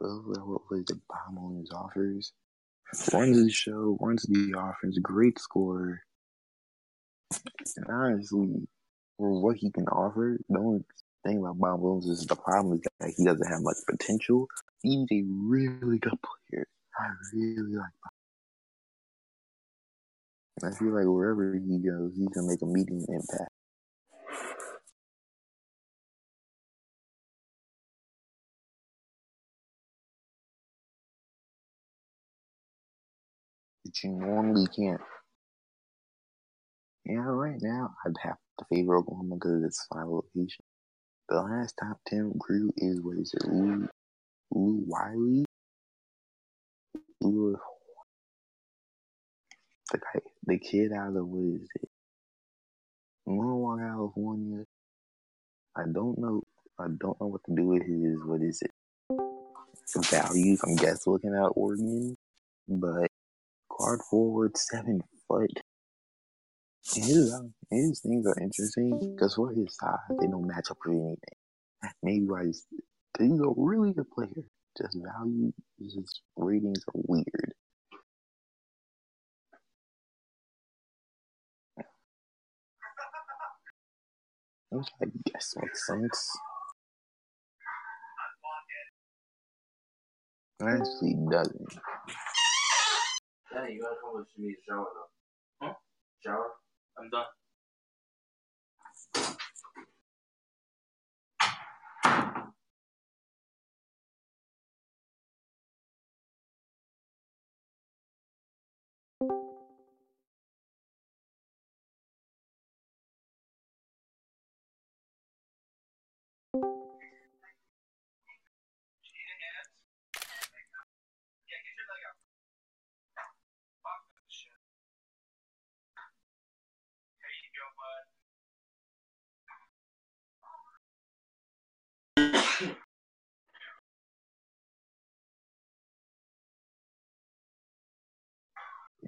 What 0.00 0.62
was 0.70 0.84
the 0.86 1.00
bomb 1.08 1.38
on 1.38 1.64
offers? 1.74 2.32
Runs 3.12 3.42
the 3.42 3.50
show, 3.50 3.98
runs 4.00 4.22
the 4.22 4.54
offense, 4.56 4.98
great 5.02 5.38
scorer. 5.38 6.02
And 7.76 7.86
honestly, 7.90 8.66
for 9.18 9.42
what 9.42 9.56
he 9.56 9.70
can 9.70 9.86
offer, 9.88 10.38
the 10.48 10.58
only 10.58 10.84
thing 11.26 11.38
about 11.38 11.58
Bob 11.58 11.80
Williams 11.80 12.06
is 12.06 12.26
the 12.26 12.36
problem 12.36 12.74
is 12.74 12.80
that 13.00 13.12
he 13.16 13.24
doesn't 13.24 13.46
have 13.46 13.60
much 13.62 13.76
potential. 13.88 14.46
He's 14.82 15.06
a 15.12 15.22
really 15.26 15.98
good 15.98 16.18
player. 16.22 16.66
I 16.98 17.08
really 17.34 17.74
like 17.76 17.92
Bob. 18.02 18.12
I 20.64 20.74
feel 20.76 20.94
like 20.94 21.06
wherever 21.06 21.54
he 21.54 21.78
goes, 21.78 22.14
he's 22.16 22.28
gonna 22.28 22.48
make 22.48 22.62
a 22.62 22.66
medium 22.66 23.04
impact. 23.08 23.47
That 33.88 34.04
you 34.04 34.10
normally 34.10 34.66
can't. 34.76 35.00
Yeah, 37.06 37.24
right 37.24 37.58
now 37.60 37.90
I'd 38.04 38.12
have 38.22 38.36
to 38.58 38.64
favor 38.70 38.98
Oklahoma 38.98 39.36
because 39.36 39.64
it's 39.64 39.86
five 39.92 40.06
location. 40.06 40.64
The 41.28 41.36
last 41.40 41.74
top 41.82 41.98
ten 42.06 42.32
recruit 42.34 42.74
is 42.76 43.00
what 43.00 43.16
is 43.18 43.32
it? 43.34 43.48
Lou, 43.48 43.88
Lou 44.52 44.84
Wiley. 44.86 45.44
Lou, 47.22 47.56
the 49.90 49.98
guy, 49.98 50.20
the 50.46 50.58
kid 50.58 50.92
out 50.92 51.16
of 51.16 51.26
what 51.26 51.60
is 51.62 51.68
it? 51.76 51.88
Norwalk, 53.26 53.80
California. 53.80 54.64
I 55.76 55.82
don't 55.92 56.18
know. 56.18 56.42
I 56.78 56.86
don't 56.88 57.20
know 57.20 57.26
what 57.28 57.40
to 57.46 57.54
do 57.54 57.66
with 57.66 57.82
his. 57.82 58.18
What 58.24 58.42
is 58.42 58.62
it? 58.62 58.70
Values. 60.10 60.60
I'm 60.64 60.76
guess 60.76 61.06
looking 61.06 61.34
at 61.34 61.48
Oregon, 61.56 62.14
but 62.68 63.08
guard 63.78 64.00
forward, 64.10 64.56
seven 64.56 65.00
foot. 65.28 65.52
his, 66.94 67.34
uh, 67.34 67.40
his 67.70 68.00
things 68.00 68.26
are 68.26 68.38
interesting 68.42 68.98
because 69.14 69.34
for 69.34 69.50
his 69.50 69.76
size, 69.76 69.98
they 70.20 70.26
don't 70.26 70.46
match 70.46 70.70
up 70.70 70.78
with 70.86 70.96
anything. 70.96 71.18
Maybe 72.02 72.26
why 72.26 72.46
he's, 72.46 72.66
he's 73.18 73.40
a 73.40 73.52
really 73.56 73.92
good 73.94 74.10
player. 74.10 74.44
Just 74.78 74.98
value, 75.02 75.52
his 75.78 76.20
ratings 76.36 76.84
are 76.88 77.02
weird. 77.08 77.54
Which 84.70 84.88
I 85.02 85.06
guess 85.30 85.54
makes 85.60 85.86
sense. 85.86 86.30
Actually 90.62 91.16
doesn't. 91.30 91.78
Hey, 93.50 93.74
you 93.74 93.80
gotta 93.82 93.96
come 94.02 94.14
with 94.16 94.28
me 94.36 94.52
to 94.52 94.58
shower 94.68 94.86
though. 94.92 95.66
Huh? 95.68 95.74
Shower? 96.24 96.50
I'm 96.98 97.08
done. 97.10 97.26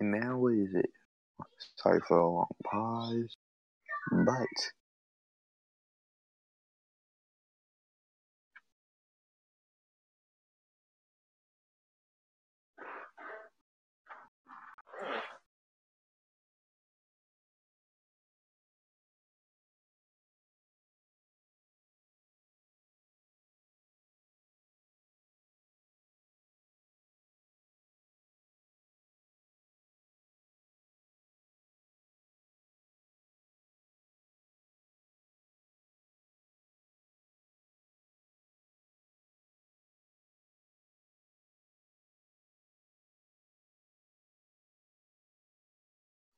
And 0.00 0.12
now 0.12 0.38
what 0.38 0.54
is 0.54 0.75
it? 0.75 0.90
Sorry 1.78 2.00
for 2.09 2.19
a 2.19 2.30
long 2.30 2.47
pause, 2.64 3.37
but 4.12 4.80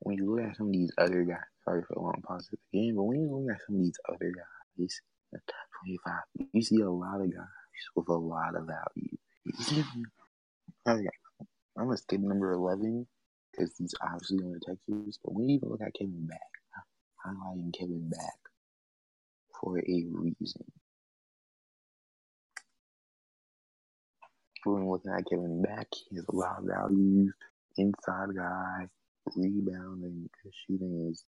when 0.04 0.16
you 0.16 0.34
look 0.34 0.44
at 0.44 0.56
some 0.56 0.68
of 0.68 0.72
these 0.72 0.92
other 0.98 1.24
guys, 1.24 1.38
sorry 1.64 1.82
for 1.82 1.94
the 1.94 2.00
long 2.00 2.22
pause 2.26 2.48
again, 2.72 2.94
but 2.96 3.04
when 3.04 3.20
you 3.20 3.30
look 3.30 3.54
at 3.54 3.62
some 3.66 3.76
of 3.76 3.82
these 3.82 3.98
other 4.08 4.32
guys, 4.32 5.00
the 5.32 5.38
top 5.48 5.68
25, 5.84 6.48
you 6.52 6.62
see 6.62 6.80
a 6.80 6.90
lot 6.90 7.20
of 7.20 7.32
guys 7.34 7.46
with 7.96 8.08
a 8.08 8.14
lot 8.14 8.54
of 8.56 8.66
value. 8.66 9.16
I'm 11.78 11.86
going 11.86 11.96
to 11.96 12.02
skip 12.02 12.20
number 12.20 12.52
11 12.52 13.06
because 13.52 13.74
he's 13.78 13.94
obviously 14.02 14.38
on 14.44 14.52
the 14.52 14.60
Texas, 14.60 15.18
but 15.24 15.34
when 15.34 15.48
you 15.48 15.56
even 15.56 15.70
look 15.70 15.80
at 15.82 15.94
Kevin 15.94 16.26
Back, 16.26 16.40
I'm 17.24 17.36
highlighting 17.36 17.72
Kevin 17.78 18.08
Back 18.10 18.38
for 19.60 19.78
a 19.78 19.82
reason. 20.12 20.64
When 24.64 24.88
looking 24.88 25.12
at 25.12 25.24
Kevin 25.30 25.62
Back, 25.62 25.88
he 26.10 26.16
has 26.16 26.26
a 26.28 26.36
lot 26.36 26.58
of 26.60 26.64
values. 26.66 27.32
Inside 27.78 28.36
guy, 28.36 28.88
rebounding, 29.36 30.28
because 30.30 30.54
shooting 30.66 31.10
is 31.10 31.24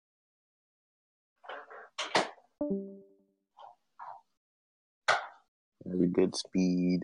has 5.85 6.01
a 6.01 6.07
good 6.07 6.35
speed. 6.35 7.01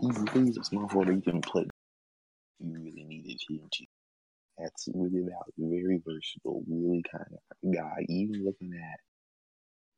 He's, 0.00 0.18
he's 0.32 0.56
a 0.58 0.64
small 0.64 0.88
forward. 0.88 1.14
He 1.14 1.20
can 1.20 1.40
play. 1.40 1.66
You 2.60 2.74
really 2.74 3.04
needed 3.04 3.40
him 3.48 3.68
to. 3.72 3.86
That's 4.58 4.88
really 4.94 5.22
about 5.26 5.52
very 5.58 6.00
versatile, 6.06 6.62
really 6.68 7.02
kind 7.10 7.26
of 7.32 7.74
guy. 7.74 8.04
Even 8.08 8.44
looking 8.44 8.72
at 8.74 9.00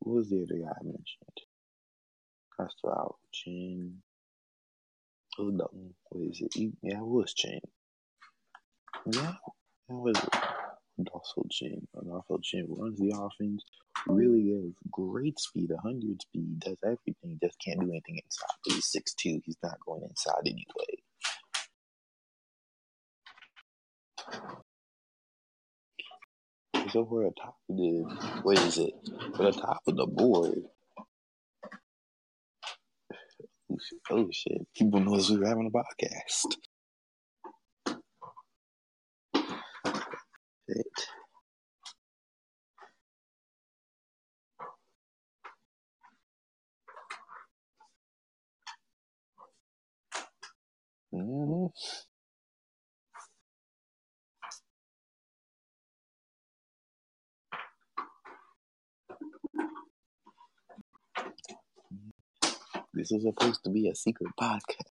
what 0.00 0.16
was 0.16 0.30
the 0.30 0.42
other 0.42 0.60
guy 0.60 0.70
I 0.70 0.84
mentioned? 0.84 1.38
Chin. 3.32 4.02
Oh 5.38 5.48
no, 5.48 5.68
what 6.10 6.24
is 6.30 6.40
it? 6.40 6.72
Yeah, 6.82 6.98
it 6.98 7.06
was 7.06 7.34
Chin. 7.34 7.60
Yeah, 9.06 9.34
that 9.88 9.94
was. 9.94 10.16
Also 11.12 11.42
Chin. 11.50 11.88
Also 11.94 12.38
Chin 12.40 12.66
runs 12.68 12.98
the 12.98 13.12
offense 13.16 13.64
really 14.06 14.42
good, 14.42 14.74
great 14.90 15.38
speed, 15.38 15.70
100 15.70 16.22
speed, 16.22 16.60
does 16.60 16.76
everything, 16.84 17.38
just 17.42 17.58
can't 17.64 17.80
do 17.80 17.90
anything 17.90 18.20
inside. 18.22 18.46
He's 18.64 18.94
6'2, 18.94 19.40
he's 19.44 19.56
not 19.62 19.78
going 19.84 20.02
inside 20.02 20.46
anyway. 20.46 21.02
So 26.90 27.06
for 27.06 27.25
the 27.25 27.32
top 27.40 27.56
of 27.70 27.76
the, 27.76 28.40
what 28.42 28.58
is 28.58 28.78
it? 28.78 28.94
For 29.36 29.44
the 29.44 29.52
top 29.52 29.80
of 29.86 29.97
the 29.97 30.06
board, 30.06 30.62
oh 34.10 34.28
shit, 34.32 34.60
oh 34.60 34.64
people 34.76 35.00
knows 35.00 35.30
we're 35.30 35.47
having 35.47 35.66
a 35.66 35.70
podcast. 35.70 36.56
Mm-hmm. 51.14 51.66
This 62.94 63.12
is 63.12 63.24
supposed 63.24 63.62
to 63.64 63.70
be 63.70 63.88
a 63.90 63.94
secret 63.94 64.32
podcast. 64.40 64.94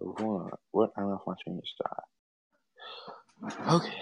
Hold 0.00 0.20
on. 0.20 0.50
What? 0.70 0.90
I 0.96 1.02
if 1.02 1.20
my 1.26 1.34
train 1.42 1.60
start. 1.64 2.04
Okay. 3.70 3.94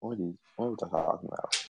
What 0.00 0.18
is? 0.18 0.34
What 0.56 0.70
was 0.70 0.78
I 0.82 0.88
talking 0.88 1.28
about? 1.32 1.68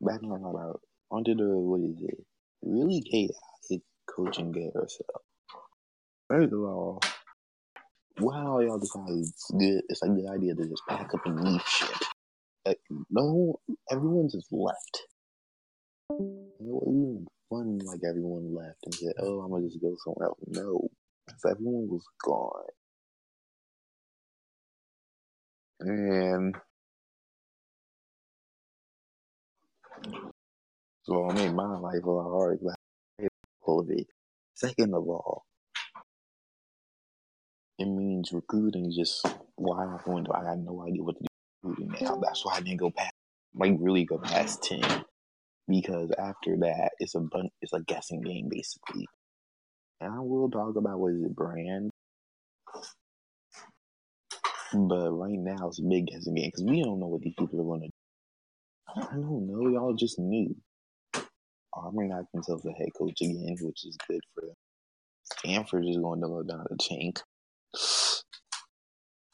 Back 0.00 0.22
on 0.22 0.44
about 0.44 0.80
onto 1.10 1.34
the 1.34 1.44
what 1.44 1.80
is 1.80 1.96
it? 2.02 2.24
Really 2.62 3.02
chaotic 3.02 3.82
coaching 4.06 4.52
carousel. 4.52 5.22
First 6.28 6.52
of 6.52 6.60
all, 6.60 7.00
wow, 8.20 8.60
y'all 8.60 8.78
decided 8.78 9.18
it's 9.20 9.50
good. 9.52 9.82
It's 9.88 10.02
a 10.02 10.08
good 10.08 10.28
idea 10.28 10.54
to 10.54 10.64
just 10.68 10.82
pack 10.88 11.14
up 11.14 11.26
and 11.26 11.40
leave 11.44 11.62
shit. 11.66 11.90
Like, 12.66 12.80
no, 13.10 13.60
everyone 13.90 14.28
just 14.30 14.48
left. 14.52 15.02
It 16.60 16.66
wasn't 16.66 17.28
fun 17.50 17.78
like 17.86 18.00
everyone 18.08 18.54
left 18.54 18.78
and 18.84 18.94
said, 18.94 19.14
"Oh, 19.20 19.40
I'm 19.40 19.50
gonna 19.50 19.66
just 19.66 19.80
go 19.80 19.96
somewhere 20.04 20.28
else." 20.28 20.40
No, 20.48 20.88
because 21.26 21.44
everyone 21.52 21.88
was 21.88 22.04
gone, 22.24 22.66
and 25.80 26.56
so 31.04 31.30
it 31.30 31.34
made 31.34 31.54
my 31.54 31.78
life 31.78 32.04
a 32.04 32.10
lot 32.10 32.30
harder. 32.30 32.58
But 32.62 32.76
all 33.62 33.80
of 33.80 33.90
it. 33.90 34.08
Second 34.54 34.94
of 34.94 35.08
all, 35.08 35.44
it 37.78 37.86
means 37.86 38.32
recruiting 38.32 38.92
just 38.96 39.26
out 39.26 40.04
the 40.06 40.12
window. 40.12 40.32
I 40.34 40.44
got 40.44 40.58
no 40.58 40.84
idea 40.86 41.02
what 41.02 41.16
to 41.18 41.22
do 41.24 41.28
recruiting 41.70 41.96
now. 42.00 42.16
That's 42.22 42.44
why 42.44 42.56
I 42.56 42.60
didn't 42.60 42.78
go 42.80 42.90
past, 42.90 43.12
like 43.54 43.74
really 43.80 44.04
go 44.04 44.18
past 44.18 44.62
ten 44.64 45.04
because 45.68 46.10
after 46.18 46.56
that 46.58 46.92
it's 47.00 47.14
a 47.14 47.20
bun- 47.20 47.50
it's 47.62 47.72
a 47.74 47.80
guessing 47.82 48.22
game 48.22 48.48
basically. 48.50 49.06
And 50.00 50.12
I 50.14 50.20
will 50.20 50.50
talk 50.50 50.76
about 50.76 51.00
what 51.00 51.12
is 51.14 51.22
it 51.24 51.36
brand, 51.36 51.90
but 54.74 55.12
right 55.12 55.38
now 55.38 55.68
it's 55.68 55.80
a 55.80 55.82
big 55.82 56.08
guessing 56.08 56.34
game 56.34 56.48
because 56.48 56.64
we 56.64 56.82
don't 56.82 57.00
know 57.00 57.08
what 57.08 57.22
these 57.22 57.34
people 57.38 57.60
are 57.60 57.64
gonna. 57.64 57.88
do. 57.88 57.92
I 58.96 59.14
don't 59.16 59.46
know. 59.48 59.68
Y'all 59.70 59.94
just 59.94 60.18
knew. 60.18 60.54
Oh, 61.76 61.88
Auburn 61.88 62.10
got 62.10 62.24
themselves 62.32 62.66
a 62.66 62.72
head 62.72 62.88
coach 62.98 63.20
again, 63.22 63.56
which 63.60 63.86
is 63.86 63.96
good 64.08 64.20
for 64.34 64.42
them. 64.42 64.54
Stanford 65.24 65.86
is 65.88 65.98
going 65.98 66.20
to 66.22 66.28
go 66.28 66.42
down 66.44 66.66
the 66.70 66.76
tank. 66.78 67.20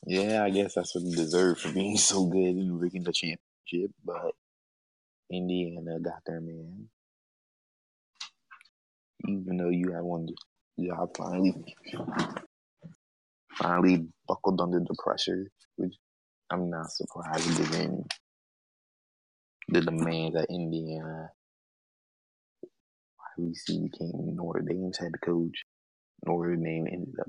Yeah, 0.06 0.44
I 0.44 0.50
guess 0.50 0.74
that's 0.74 0.94
what 0.94 1.04
they 1.04 1.10
deserve 1.10 1.58
for 1.60 1.72
being 1.72 1.96
so 1.98 2.26
good 2.26 2.56
and 2.56 2.80
rigging 2.80 3.04
the 3.04 3.12
championship, 3.12 3.94
but 4.04 4.32
Indiana 5.30 5.98
got 6.00 6.22
their 6.26 6.40
man. 6.40 6.88
Even 9.28 9.56
though 9.56 9.70
you 9.70 9.92
had 9.92 10.02
one 10.02 10.26
job 10.80 11.16
finally 11.16 11.54
finally 13.54 14.06
buckled 14.26 14.60
under 14.60 14.80
the 14.80 14.96
pressure, 15.02 15.46
which 15.76 15.94
I'm 16.50 16.70
not 16.70 16.90
surprised 16.90 17.56
given 17.56 18.04
the 19.68 19.80
demands 19.80 20.34
that 20.34 20.46
Indiana 20.50 21.30
obviously 23.38 23.78
became 23.78 24.36
Notre 24.36 24.62
Dame's 24.62 24.98
head 24.98 25.12
coach. 25.24 25.64
Notre 26.26 26.56
Dame 26.56 26.86
ended 26.90 27.14
up 27.20 27.28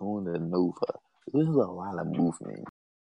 going 0.00 0.24
to 0.24 0.38
Nova. 0.38 0.98
There's 1.32 1.46
a 1.46 1.50
lot 1.50 1.98
of 1.98 2.06
movement. 2.06 2.64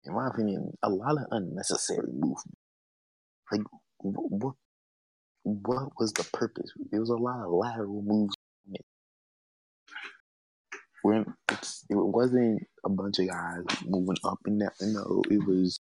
In 0.06 0.14
my 0.14 0.28
opinion, 0.28 0.72
a 0.84 0.90
lot 0.90 1.12
of 1.12 1.26
unnecessary 1.32 2.12
movement. 2.12 2.58
Like, 3.52 3.62
what, 4.00 4.56
what 5.44 5.90
was 5.98 6.14
the 6.14 6.28
purpose? 6.34 6.72
There 6.92 7.00
was 7.00 7.10
a 7.10 7.16
lot 7.16 7.46
of 7.46 7.52
lateral 7.52 8.02
moves. 8.02 8.36
When 11.02 11.26
it 11.50 11.96
wasn't 11.96 12.68
a 12.84 12.90
bunch 12.90 13.20
of 13.20 13.30
guys 13.30 13.64
moving 13.86 14.18
up 14.26 14.40
and 14.46 14.60
down. 14.60 14.72
No, 14.82 15.22
it 15.30 15.48
was 15.48 15.80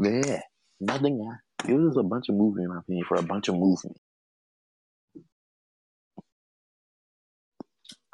yeah, 0.00 0.40
nothing. 0.80 1.30
It 1.68 1.74
was 1.74 1.96
a 1.96 2.02
bunch 2.02 2.28
of 2.28 2.34
movement, 2.34 2.64
in 2.64 2.70
my 2.70 2.78
opinion, 2.78 3.04
for 3.06 3.16
a 3.16 3.22
bunch 3.22 3.48
of 3.48 3.56
movement. 3.56 3.96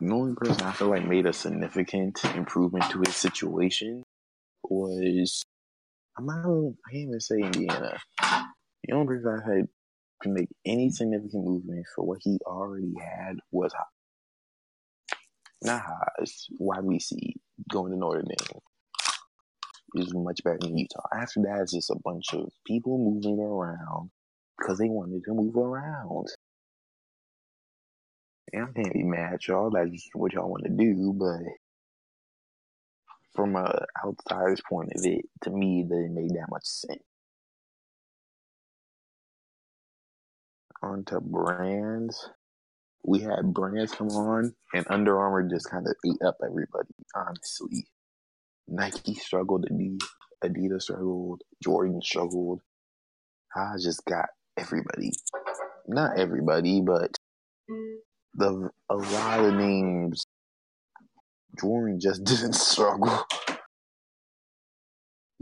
Only 0.09 0.35
person 0.35 0.63
I 0.63 0.73
feel 0.73 0.89
like 0.89 1.07
made 1.07 1.27
a 1.27 1.33
significant 1.33 2.25
improvement 2.35 2.91
to 2.91 3.01
his 3.01 3.17
situation 3.17 4.03
was 4.65 5.45
I'm 6.19 6.27
not 6.27 6.39
I 6.45 6.91
can't 6.93 7.09
even 7.09 7.21
say 7.21 7.37
Indiana. 7.37 7.99
The 8.85 8.95
only 8.95 9.07
person 9.07 9.29
I 9.29 9.57
had 9.57 9.67
to 10.23 10.29
make 10.31 10.49
any 10.67 10.91
significant 10.91 11.45
movement 11.45 11.87
for 11.95 12.07
what 12.07 12.19
he 12.23 12.39
already 12.47 12.93
had 13.01 13.37
was 13.53 13.73
not 15.63 15.83
Haas, 15.83 16.49
YBC 16.61 17.35
going 17.71 17.93
to 17.93 17.99
Notre 17.99 18.23
Dame 18.23 18.61
is 19.97 20.15
much 20.15 20.41
better 20.45 20.59
than 20.61 20.77
Utah. 20.79 21.03
After 21.15 21.41
that, 21.43 21.61
it's 21.63 21.75
just 21.75 21.91
a 21.91 21.97
bunch 22.05 22.33
of 22.33 22.51
people 22.67 22.99
moving 22.99 23.41
around 23.41 24.11
because 24.59 24.79
they 24.79 24.89
wanted 24.89 25.23
to 25.25 25.35
move 25.35 25.57
around. 25.57 26.27
I 28.55 28.67
can't 28.75 28.93
be 28.93 29.03
mad 29.05 29.35
at 29.35 29.49
y'all. 29.49 29.71
That's 29.71 30.09
what 30.15 30.33
y'all 30.33 30.51
want 30.51 30.65
to 30.65 30.71
do, 30.71 31.15
but 31.17 31.41
from 33.35 33.57
a 33.57 33.85
outsider's 34.05 34.63
point 34.69 34.91
of 34.97 35.05
it, 35.05 35.27
to 35.43 35.51
me, 35.51 35.85
that 35.89 36.05
it 36.05 36.11
made 36.11 36.31
that 36.31 36.51
much 36.51 36.65
sense. 36.67 37.03
On 40.83 41.05
to 41.07 41.21
brands. 41.21 42.31
We 43.05 43.21
had 43.21 43.55
brands 43.55 43.93
come 43.93 44.09
on, 44.09 44.55
and 44.75 44.87
Under 44.91 45.19
Armour 45.19 45.49
just 45.49 45.71
kind 45.71 45.87
of 45.87 45.95
ate 46.07 46.23
up 46.27 46.37
everybody, 46.45 46.91
honestly. 47.15 47.87
Nike 48.69 49.15
struggled, 49.15 49.67
Adidas 50.45 50.83
struggled, 50.83 51.43
Jordan 51.63 52.01
struggled. 52.03 52.61
I 53.57 53.75
just 53.83 54.05
got 54.07 54.27
everybody. 54.59 55.13
Not 55.89 56.19
everybody, 56.19 56.81
but 56.83 57.11
the 58.35 58.71
a 58.91 58.95
lot 58.97 59.41
of 59.41 59.55
names. 59.55 60.25
Jordan 61.61 61.99
just 62.01 62.25
didn't 62.27 62.55
struggle. 62.55 63.25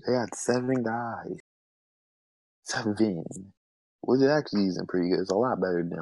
They 0.07 0.15
had 0.15 0.35
seven 0.35 0.83
guys. 0.83 1.39
Seven. 2.65 3.25
Which 4.03 4.23
actually 4.23 4.67
isn't 4.67 4.89
pretty 4.89 5.11
good. 5.11 5.21
It's 5.21 5.31
a 5.31 5.35
lot 5.37 5.61
better 5.61 5.87
than 5.89 6.01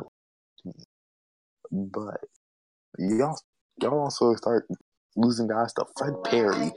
but 1.73 2.21
y'all 2.99 3.39
y'all 3.83 4.01
also 4.01 4.35
start 4.35 4.67
losing 5.17 5.49
guys 5.49 5.73
to 5.75 5.85
Fred 5.97 6.15
Perry. 6.25 6.73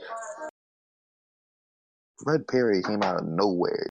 Fred 2.24 2.48
Perry 2.48 2.82
came 2.82 3.02
out 3.02 3.18
of 3.18 3.26
nowhere. 3.26 3.89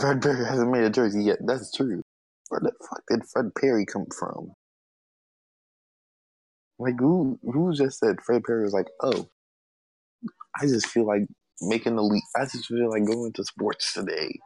Fred 0.00 0.22
Perry 0.22 0.46
hasn't 0.46 0.70
made 0.70 0.84
a 0.84 0.90
jersey 0.90 1.24
yet. 1.24 1.38
That's 1.46 1.72
true. 1.72 2.02
Where 2.48 2.60
the 2.60 2.72
fuck 2.88 3.02
did 3.10 3.22
Fred 3.32 3.52
Perry 3.60 3.86
come 3.86 4.06
from? 4.18 4.52
Like 6.78 6.98
who 6.98 7.38
who 7.42 7.74
just 7.74 8.00
said 8.00 8.20
Fred 8.22 8.44
Perry 8.44 8.64
was 8.64 8.74
like, 8.74 8.88
oh, 9.02 9.28
I 10.60 10.66
just 10.66 10.88
feel 10.88 11.06
like 11.06 11.22
making 11.62 11.96
the 11.96 12.02
leap. 12.02 12.24
I 12.36 12.44
just 12.44 12.66
feel 12.66 12.90
like 12.90 13.06
going 13.06 13.32
to 13.34 13.44
sports 13.44 13.94
today. 13.94 14.38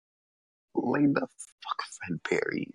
Like 0.75 1.13
the 1.15 1.21
fuck 1.23 1.83
Fred 2.07 2.21
Perry. 2.25 2.69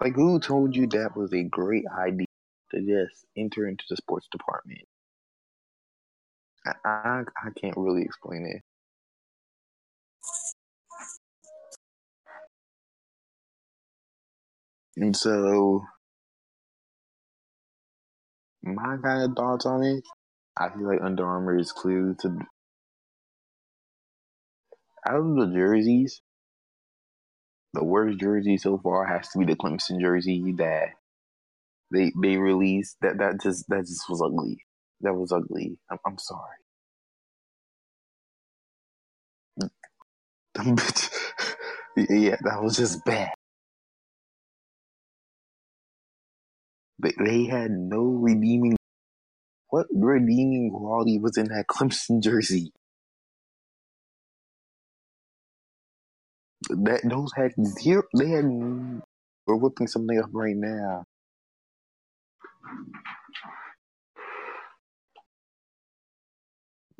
Like 0.00 0.14
who 0.14 0.40
told 0.40 0.76
you 0.76 0.86
that 0.88 1.16
was 1.16 1.32
a 1.34 1.44
great 1.44 1.84
idea 1.98 2.26
to 2.72 2.80
just 2.80 3.26
enter 3.36 3.68
into 3.68 3.84
the 3.90 3.96
sports 3.96 4.28
department? 4.32 4.82
I 6.66 6.72
I, 6.84 7.22
I 7.46 7.50
can't 7.60 7.76
really 7.76 8.02
explain 8.02 8.46
it. 8.46 8.62
And 14.98 15.16
so 15.16 15.84
my 18.62 18.96
kind 19.02 19.24
of 19.30 19.36
thoughts 19.36 19.66
on 19.66 19.84
it, 19.84 20.04
I 20.58 20.70
feel 20.70 20.86
like 20.88 21.02
Under 21.02 21.26
Armour 21.26 21.58
is 21.58 21.72
clearly 21.72 22.14
to 22.20 22.38
out 25.08 25.16
of 25.20 25.36
the 25.36 25.52
jerseys, 25.54 26.22
the 27.74 27.84
worst 27.84 28.18
jersey 28.20 28.58
so 28.58 28.78
far 28.78 29.06
has 29.06 29.28
to 29.30 29.38
be 29.40 29.46
the 29.46 29.56
Clemson 29.56 30.00
jersey 30.00 30.54
that 30.58 30.88
they 31.92 32.12
they 32.22 32.36
released. 32.38 32.96
That 33.02 33.18
that 33.18 33.40
just 33.42 33.66
that 33.68 33.80
just 33.86 34.08
was 34.08 34.22
ugly. 34.22 34.58
That 35.02 35.14
was 35.14 35.32
ugly. 35.32 35.78
I'm, 35.90 35.98
I'm 36.06 36.18
sorry. 36.18 36.58
yeah, 41.96 42.36
that 42.42 42.62
was 42.62 42.76
just 42.76 43.04
bad. 43.04 43.32
They, 47.02 47.12
they 47.24 47.44
had 47.46 47.70
no 47.72 48.02
redeeming. 48.02 48.76
What 49.70 49.86
redeeming 49.92 50.70
quality 50.72 51.18
was 51.18 51.36
in 51.38 51.46
that 51.48 51.66
Clemson 51.70 52.22
jersey? 52.22 52.72
That 56.70 57.02
those 57.04 57.32
had 57.36 57.52
zero. 57.64 58.02
They 58.18 58.30
had. 58.30 58.44
We're 59.46 59.56
whipping 59.56 59.88
something 59.88 60.18
up 60.18 60.30
right 60.32 60.56
now. 60.56 61.04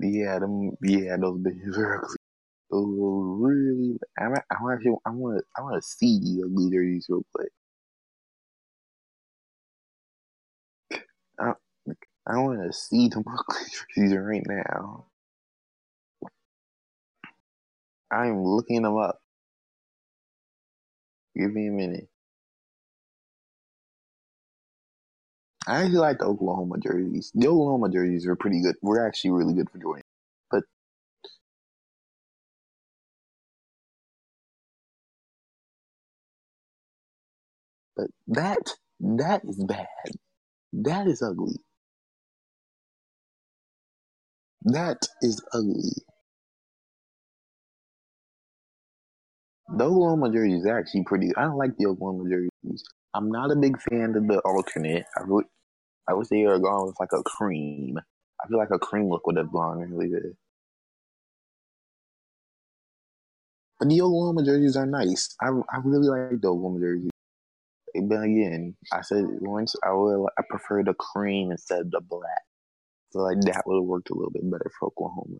Yeah, 0.00 0.38
them. 0.40 0.72
Yeah, 0.82 1.16
those 1.20 1.40
bitches 1.40 1.76
were 1.78 1.98
ugly. 2.04 2.16
Those 2.70 2.86
were 2.98 3.36
really. 3.38 3.98
I, 4.18 4.26
I 4.26 4.74
actually. 4.74 4.96
I 5.06 5.10
want. 5.10 5.44
I 5.58 5.62
want 5.62 5.82
to 5.82 5.88
see 5.88 6.20
the 6.20 6.44
ugly 6.46 6.70
jerseys 6.70 7.06
real 7.08 7.22
quick. 7.34 7.50
I, 11.40 11.52
I 12.28 12.38
want 12.38 12.62
to 12.62 12.72
see 12.72 13.08
the 13.08 13.20
ugly 13.20 13.66
jerseys 13.96 14.16
right 14.16 14.44
now. 14.46 15.06
I'm 18.12 18.44
looking 18.44 18.82
them 18.82 18.96
up. 18.98 19.20
Give 21.36 21.52
me 21.52 21.68
a 21.68 21.72
minute. 21.72 22.08
I 25.68 25.82
actually 25.82 25.98
like 25.98 26.18
the 26.18 26.26
Oklahoma 26.26 26.78
jerseys. 26.78 27.32
The 27.34 27.48
Oklahoma 27.48 27.90
jerseys 27.90 28.26
are 28.26 28.36
pretty 28.36 28.62
good. 28.62 28.76
We're 28.82 29.06
actually 29.06 29.32
really 29.32 29.54
good 29.54 29.70
for 29.70 29.78
Jordan. 29.78 30.04
But 30.50 30.64
but 37.96 38.08
that 38.28 38.58
that 39.00 39.42
is 39.44 39.62
bad. 39.64 39.88
That 40.72 41.08
is 41.08 41.22
ugly. 41.22 41.56
That 44.64 44.98
is 45.22 45.42
ugly. 45.54 45.92
The 49.76 49.84
Oklahoma 49.84 50.30
jersey 50.32 50.54
is 50.56 50.66
actually 50.66 51.04
pretty. 51.04 51.30
I 51.36 51.42
don't 51.42 51.58
like 51.58 51.76
the 51.78 51.86
Oklahoma 51.86 52.28
jerseys. 52.30 52.84
I'm 53.14 53.30
not 53.30 53.50
a 53.52 53.56
big 53.56 53.80
fan 53.82 54.14
of 54.16 54.26
the 54.28 54.40
alternate. 54.40 55.04
I 55.16 55.22
really, 55.26 55.44
I 56.08 56.14
wish 56.14 56.28
they 56.28 56.44
were 56.44 56.58
gone 56.58 56.86
with 56.86 56.96
like 57.00 57.12
a 57.14 57.22
cream. 57.22 57.98
I 58.42 58.48
feel 58.48 58.58
like 58.58 58.70
a 58.72 58.78
cream 58.78 59.08
look 59.10 59.26
would 59.26 59.36
have 59.38 59.52
gone 59.52 59.78
really 59.78 60.08
good. 60.08 60.34
But 63.80 63.88
the 63.90 64.02
Oklahoma 64.02 64.44
jerseys 64.44 64.76
are 64.76 64.86
nice. 64.86 65.34
I, 65.42 65.48
I 65.48 65.78
really 65.84 66.08
like 66.08 66.40
the 66.40 66.48
Oklahoma 66.48 66.80
jerseys. 66.80 67.10
But 67.94 68.22
again, 68.22 68.76
I 68.92 69.02
said 69.02 69.24
once 69.40 69.74
I 69.84 69.92
would 69.92 70.26
I 70.38 70.42
prefer 70.48 70.84
the 70.84 70.94
cream 70.94 71.50
instead 71.52 71.80
of 71.80 71.90
the 71.90 72.00
black. 72.00 72.42
So 73.10 73.20
like 73.20 73.40
that 73.42 73.62
would 73.66 73.76
have 73.76 73.84
worked 73.88 74.10
a 74.10 74.14
little 74.14 74.30
bit 74.32 74.50
better 74.50 74.70
for 74.78 74.88
Oklahoma. 74.88 75.38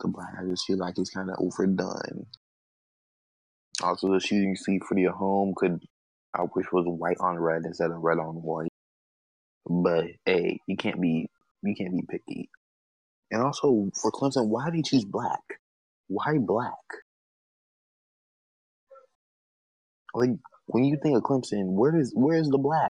The 0.00 0.08
black 0.08 0.34
I 0.40 0.48
just 0.48 0.66
feel 0.66 0.78
like 0.78 0.94
it's 0.98 1.10
kind 1.10 1.30
of 1.30 1.36
overdone. 1.38 2.26
Also, 3.82 4.12
the 4.12 4.20
shooting 4.20 4.56
sleeve 4.56 4.82
for 4.88 4.94
the 4.94 5.04
home 5.06 5.54
could 5.56 5.80
I 6.34 6.42
wish 6.54 6.66
was 6.72 6.86
white 6.86 7.18
on 7.20 7.38
red 7.38 7.62
instead 7.64 7.90
of 7.90 8.02
red 8.02 8.18
on 8.18 8.36
white. 8.36 8.70
But 9.68 10.06
hey, 10.26 10.60
you 10.68 10.76
can't 10.76 11.00
be 11.00 11.28
you 11.62 11.74
can't 11.76 11.94
be 11.96 12.04
picky. 12.10 12.50
And 13.30 13.42
also 13.42 13.90
for 14.00 14.12
Clemson, 14.12 14.48
why 14.48 14.66
did 14.66 14.80
they 14.80 14.82
choose 14.82 15.04
black? 15.04 15.40
Why 16.08 16.38
black? 16.38 16.74
Like 20.14 20.30
when 20.66 20.84
you 20.84 20.98
think 21.02 21.16
of 21.18 21.24
Clemson, 21.24 21.74
where 21.74 21.96
is 21.98 22.12
where 22.16 22.38
is 22.38 22.50
the 22.50 22.58
black? 22.58 22.91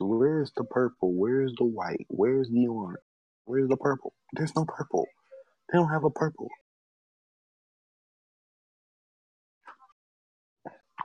Where's 0.00 0.52
the 0.56 0.64
purple? 0.64 1.14
Where's 1.14 1.52
the 1.58 1.66
white? 1.66 2.06
Where's 2.08 2.48
the 2.50 2.66
orange? 2.68 2.98
Where's 3.46 3.68
the 3.68 3.76
purple? 3.78 4.14
There's 4.34 4.54
no 4.56 4.66
purple. 4.66 5.06
They 5.72 5.78
don't 5.78 5.90
have 5.90 6.04
a 6.04 6.10
purple. 6.10 6.48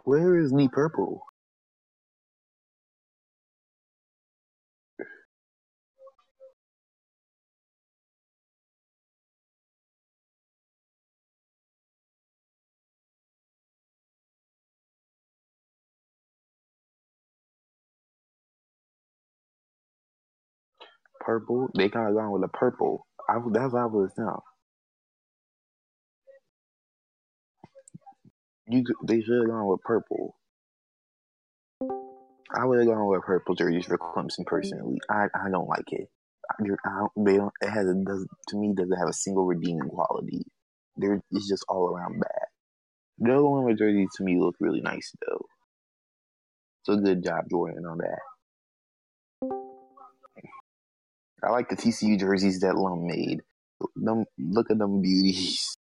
Where 0.06 0.38
is 0.40 0.52
the 0.52 0.70
purple? 0.72 1.24
Purple. 21.22 21.70
They 21.78 21.90
kind 21.90 22.10
of 22.10 22.16
gone 22.16 22.32
with 22.32 22.42
the 22.42 22.48
purple. 22.50 23.06
I, 23.30 23.36
that's 23.52 23.74
what 23.74 23.82
I 23.82 23.86
was 23.86 24.12
now. 24.18 24.44
You 28.68 28.84
they 29.08 29.22
should 29.22 29.42
have 29.42 29.50
gone 29.50 29.68
with 29.68 29.82
purple. 29.82 30.36
I 32.54 32.66
would 32.66 32.80
have 32.80 32.88
gone 32.88 33.08
with 33.08 33.22
purple 33.24 33.56
jerseys 33.56 33.86
for 33.86 33.98
Clemson 33.98 34.46
personally. 34.46 34.98
I, 35.10 35.26
I 35.34 35.50
don't 35.50 35.70
like 35.70 35.86
it. 35.88 36.10
I, 36.60 36.64
don't, 36.66 37.26
they 37.26 37.38
don't. 37.38 37.54
It 37.62 37.70
has 37.70 37.88
a 37.88 37.94
does 38.06 38.28
to 38.50 38.58
me 38.58 38.74
doesn't 38.76 38.98
have 38.98 39.08
a 39.10 39.14
single 39.14 39.46
redeeming 39.46 39.90
quality. 39.90 40.44
There, 40.98 41.22
it's 41.32 41.50
just 41.50 41.66
all 41.70 41.90
around 41.90 42.20
bad. 42.20 42.48
The 43.20 43.34
other 43.34 43.46
one 43.46 43.66
with 43.66 43.78
jerseys 43.78 44.10
to 44.18 44.24
me 44.24 44.40
look 44.40 44.56
really 44.60 44.82
nice 44.82 45.14
though. 45.28 45.46
So 46.84 46.98
good 46.98 47.24
job, 47.24 47.46
Jordan, 47.50 47.86
on 47.86 48.00
that. 48.00 48.31
I 51.44 51.52
like 51.52 51.70
the 51.70 51.78
TCU 51.78 52.20
jerseys 52.20 52.62
that 52.62 52.76
Lum 52.78 53.08
made. 53.08 53.42
Them, 53.96 54.26
look 54.40 54.72
at 54.72 54.80
them 54.80 55.02
beauties. 55.02 55.76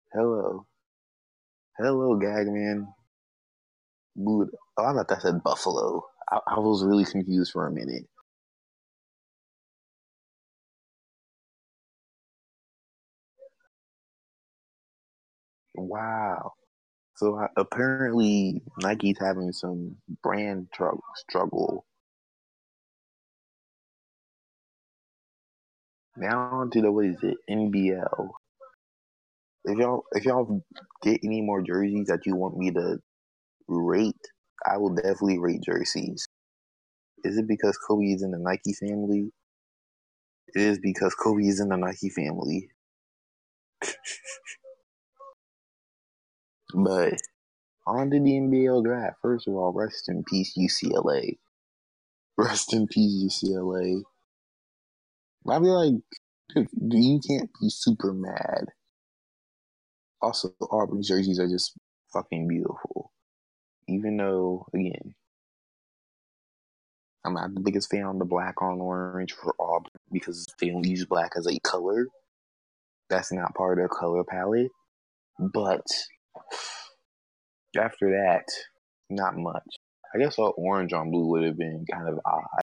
Hello. 0.14 0.66
Hello, 1.78 2.18
Gagman. 2.20 2.86
Buddha. 4.16 4.52
Oh, 4.78 4.84
I 4.86 4.92
thought 4.94 5.08
that 5.08 5.22
said 5.22 5.42
Buffalo. 5.42 6.04
I, 6.30 6.40
I 6.48 6.58
was 6.60 6.84
really 6.84 7.04
confused 7.04 7.52
for 7.52 7.66
a 7.66 7.72
minute. 7.72 8.04
Wow. 15.74 16.52
So 17.16 17.46
apparently 17.56 18.62
Nike's 18.82 19.18
having 19.20 19.52
some 19.52 19.96
brand 20.22 20.68
tr- 20.74 20.90
struggle. 21.28 21.86
Now 26.16 26.40
on 26.52 26.70
to 26.72 26.82
the 26.82 26.92
what 26.92 27.06
is 27.06 27.18
it? 27.22 27.36
NBL. 27.50 28.30
If 29.66 29.78
y'all 29.78 30.04
if 30.12 30.24
y'all 30.26 30.62
get 31.02 31.20
any 31.24 31.42
more 31.42 31.62
jerseys 31.62 32.08
that 32.08 32.26
you 32.26 32.36
want 32.36 32.58
me 32.58 32.72
to 32.72 32.98
rate, 33.68 34.16
I 34.66 34.78
will 34.78 34.94
definitely 34.94 35.38
rate 35.38 35.62
jerseys. 35.64 36.26
Is 37.24 37.38
it 37.38 37.48
because 37.48 37.78
Kobe 37.88 38.06
is 38.06 38.22
in 38.22 38.32
the 38.32 38.38
Nike 38.38 38.74
family? 38.74 39.30
It 40.54 40.62
is 40.62 40.78
because 40.80 41.14
Kobe 41.14 41.44
is 41.44 41.60
in 41.60 41.68
the 41.70 41.76
Nike 41.78 42.10
family. 42.10 42.68
but 46.74 47.14
on 47.86 48.10
to 48.10 48.20
the 48.20 48.30
NBL 48.32 48.84
draft. 48.84 49.16
First 49.22 49.48
of 49.48 49.54
all, 49.54 49.72
rest 49.72 50.08
in 50.08 50.24
peace 50.24 50.54
UCLA. 50.58 51.38
Rest 52.38 52.72
in 52.72 52.86
peace 52.88 53.42
UCLA. 53.44 54.02
I'd 55.48 55.62
be 55.62 55.68
like, 55.68 55.94
dude, 56.54 56.68
you 57.04 57.20
can't 57.26 57.50
be 57.60 57.68
super 57.68 58.12
mad. 58.12 58.66
Also, 60.22 60.54
Auburn 60.70 61.02
jerseys 61.02 61.38
are 61.40 61.48
just 61.48 61.72
fucking 62.12 62.48
beautiful. 62.48 63.12
Even 63.88 64.16
though, 64.16 64.66
again, 64.74 65.14
I'm 67.24 67.34
not 67.34 67.54
the 67.54 67.60
biggest 67.60 67.90
fan 67.90 68.04
of 68.04 68.18
the 68.18 68.24
black 68.24 68.62
on 68.62 68.80
orange 68.80 69.32
for 69.32 69.54
Auburn 69.60 69.90
because 70.12 70.46
they 70.60 70.70
don't 70.70 70.86
use 70.86 71.04
black 71.04 71.32
as 71.36 71.46
a 71.46 71.60
color. 71.60 72.06
That's 73.10 73.32
not 73.32 73.54
part 73.54 73.78
of 73.78 73.82
their 73.82 73.88
color 73.88 74.24
palette. 74.24 74.70
But 75.38 75.86
after 77.78 78.10
that, 78.10 78.44
not 79.10 79.36
much. 79.36 79.64
I 80.14 80.18
guess 80.18 80.38
all 80.38 80.54
orange 80.56 80.92
on 80.92 81.10
blue 81.10 81.26
would 81.28 81.44
have 81.44 81.56
been 81.56 81.84
kind 81.90 82.08
of 82.08 82.18
odd. 82.24 82.62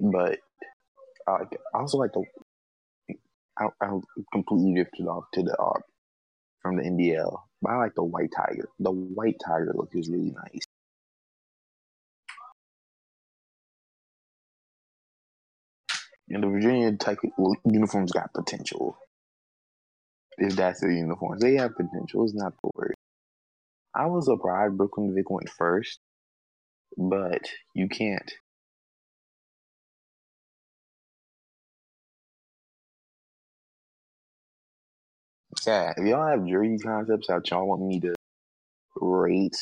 But 0.00 0.38
I 1.26 1.44
also 1.74 1.98
like 1.98 2.12
the. 2.12 2.24
I, 3.58 3.66
I 3.80 3.98
completely 4.32 4.74
drifted 4.74 5.06
off 5.06 5.24
to 5.34 5.42
the 5.42 5.56
uh, 5.56 5.80
from 6.62 6.76
the 6.76 6.82
NBL, 6.82 7.38
but 7.60 7.70
I 7.70 7.76
like 7.76 7.94
the 7.94 8.02
white 8.04 8.30
tiger. 8.34 8.68
The 8.78 8.90
white 8.90 9.36
tiger 9.44 9.72
look 9.74 9.90
is 9.94 10.08
really 10.08 10.30
nice. 10.32 10.64
And 16.28 16.42
the 16.42 16.48
Virginia 16.48 16.96
Tech 16.96 17.18
uniforms 17.64 18.12
got 18.12 18.32
potential. 18.32 18.96
If 20.38 20.56
that's 20.56 20.80
their 20.80 20.90
uniforms, 20.92 21.42
they 21.42 21.56
have 21.56 21.76
potential. 21.76 22.24
It's 22.24 22.34
not 22.34 22.54
the 22.62 22.70
word. 22.76 22.94
I 23.94 24.06
was 24.06 24.26
surprised 24.26 24.78
Brooklyn 24.78 25.14
Vic 25.14 25.30
went 25.30 25.50
first, 25.50 26.00
but 26.98 27.42
you 27.74 27.88
can't. 27.88 28.32
Yeah, 35.66 35.92
if 35.96 36.06
y'all 36.06 36.26
have 36.28 36.46
jersey 36.46 36.78
concepts 36.78 37.28
that 37.28 37.50
y'all 37.50 37.66
want 37.68 37.82
me 37.82 38.00
to 38.00 38.14
rate, 38.96 39.56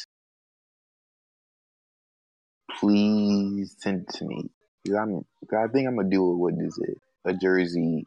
please 2.80 3.76
send 3.78 4.02
it 4.09 4.14
to 4.18 4.26
me. 4.26 4.50
Cause 4.87 4.96
I'm, 4.96 5.14
cause 5.50 5.68
I 5.68 5.72
think 5.72 5.88
I'm 5.88 5.96
gonna 5.96 6.11
do 6.11 6.33
it. 6.33 6.37
What 6.37 6.54
is 6.59 6.78
it? 6.83 6.98
A 7.26 7.35
jersey 7.35 8.06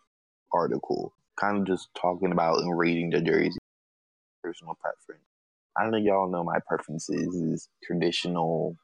article, 0.54 1.14
kind 1.40 1.60
of 1.60 1.68
just 1.68 1.90
talking 2.00 2.32
about 2.32 2.60
and 2.60 2.78
rating 2.78 3.10
the 3.12 3.22
jersey. 3.22 3.60
Personal 4.44 4.78
preference. 4.82 5.24
I 5.78 5.84
don't 5.84 5.92
know 5.92 5.98
y'all 5.98 6.32
know 6.32 6.44
my 6.44 6.60
preferences 6.68 7.36
is 7.36 7.68
traditional. 7.84 8.76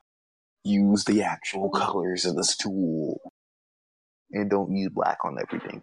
Use 0.63 1.05
the 1.05 1.23
actual 1.23 1.69
colors 1.69 2.25
of 2.25 2.35
the 2.35 2.43
stool, 2.43 3.19
and 4.31 4.49
don't 4.49 4.75
use 4.75 4.89
black 4.93 5.19
on 5.23 5.37
everything. 5.39 5.81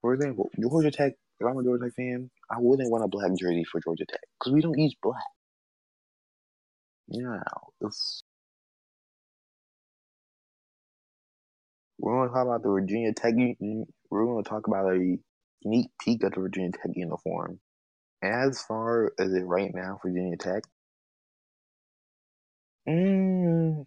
For 0.00 0.14
example, 0.14 0.50
Georgia 0.60 0.90
Tech. 0.90 1.12
If 1.40 1.46
I'm 1.46 1.58
a 1.58 1.64
Georgia 1.64 1.84
Tech 1.84 1.94
fan, 1.94 2.30
I 2.50 2.56
wouldn't 2.58 2.90
want 2.90 3.04
a 3.04 3.08
black 3.08 3.30
jersey 3.38 3.64
for 3.64 3.80
Georgia 3.80 4.04
Tech 4.06 4.20
because 4.38 4.52
we 4.52 4.60
don't 4.60 4.78
use 4.78 4.94
black. 5.02 5.22
Yeah, 7.08 7.40
it's 7.80 8.22
We're 11.98 12.14
going 12.16 12.28
to 12.28 12.34
talk 12.34 12.46
about 12.46 12.62
the 12.64 12.68
Virginia 12.70 13.12
Tech. 13.14 13.34
We're 14.10 14.24
going 14.24 14.42
to 14.42 14.48
talk 14.50 14.66
about 14.66 14.92
a 14.92 15.18
sneak 15.62 15.90
peek 16.00 16.24
at 16.24 16.34
the 16.34 16.40
Virginia 16.40 16.72
Tech 16.72 16.92
uniform. 16.94 17.60
As 18.22 18.62
far 18.62 19.12
as 19.18 19.32
it 19.32 19.44
right 19.46 19.72
now, 19.74 20.00
Virginia 20.04 20.36
Tech, 20.36 20.64
mm, 22.88 23.86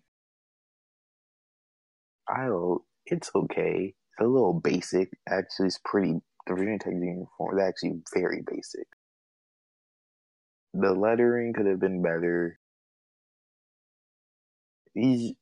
I 2.28 2.46
don't. 2.46 2.82
It's 3.06 3.32
okay. 3.36 3.94
It's 3.96 4.22
a 4.22 4.28
little 4.28 4.54
basic. 4.54 5.10
Actually, 5.30 5.68
it's 5.68 5.80
pretty. 5.86 6.16
The 6.48 6.56
Virginia 6.56 6.80
Tech 6.80 6.94
uniform 6.94 7.58
is 7.58 7.64
actually 7.64 8.02
very 8.14 8.44
basic. 8.46 8.88
The 10.74 10.94
lettering 10.94 11.54
could 11.54 11.68
have 11.68 11.80
been 11.80 12.02
better. 12.02 12.60
He's 14.94 15.34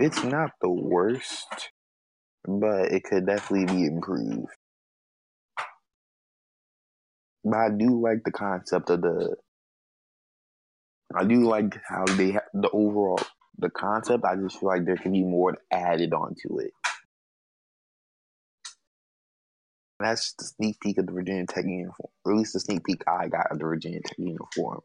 it's 0.00 0.22
not 0.24 0.50
the 0.60 0.70
worst, 0.70 1.70
but 2.48 2.92
it 2.92 3.04
could 3.04 3.26
definitely 3.26 3.66
be 3.66 3.86
improved. 3.86 4.48
But 7.44 7.58
I 7.58 7.70
do 7.70 8.00
like 8.00 8.24
the 8.24 8.32
concept 8.32 8.90
of 8.90 9.02
the. 9.02 9.36
I 11.16 11.24
do 11.24 11.48
like 11.48 11.76
how 11.88 12.06
they 12.06 12.32
have 12.32 12.44
the 12.54 12.70
overall 12.70 13.20
the 13.58 13.70
concept. 13.70 14.24
I 14.24 14.36
just 14.36 14.60
feel 14.60 14.68
like 14.70 14.86
there 14.86 14.96
can 14.96 15.12
be 15.12 15.24
more 15.24 15.56
added 15.72 16.14
onto 16.14 16.60
it. 16.60 16.72
That's 20.00 20.34
the 20.34 20.44
sneak 20.44 20.80
peek 20.80 20.98
of 20.98 21.06
the 21.06 21.12
Virginia 21.12 21.46
Tech 21.46 21.64
uniform, 21.64 22.10
or 22.24 22.32
at 22.32 22.38
least 22.38 22.54
the 22.54 22.60
sneak 22.60 22.84
peek 22.84 23.02
I 23.08 23.28
got 23.28 23.50
of 23.52 23.58
the 23.58 23.64
Virginia 23.64 24.00
Tech 24.04 24.18
uniform. 24.18 24.80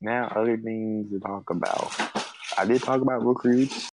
Now, 0.00 0.28
other 0.28 0.56
things 0.56 1.10
to 1.10 1.20
talk 1.20 1.50
about. 1.50 1.92
I 2.56 2.64
did 2.66 2.82
talk 2.82 3.02
about 3.02 3.24
recruits. 3.24 3.90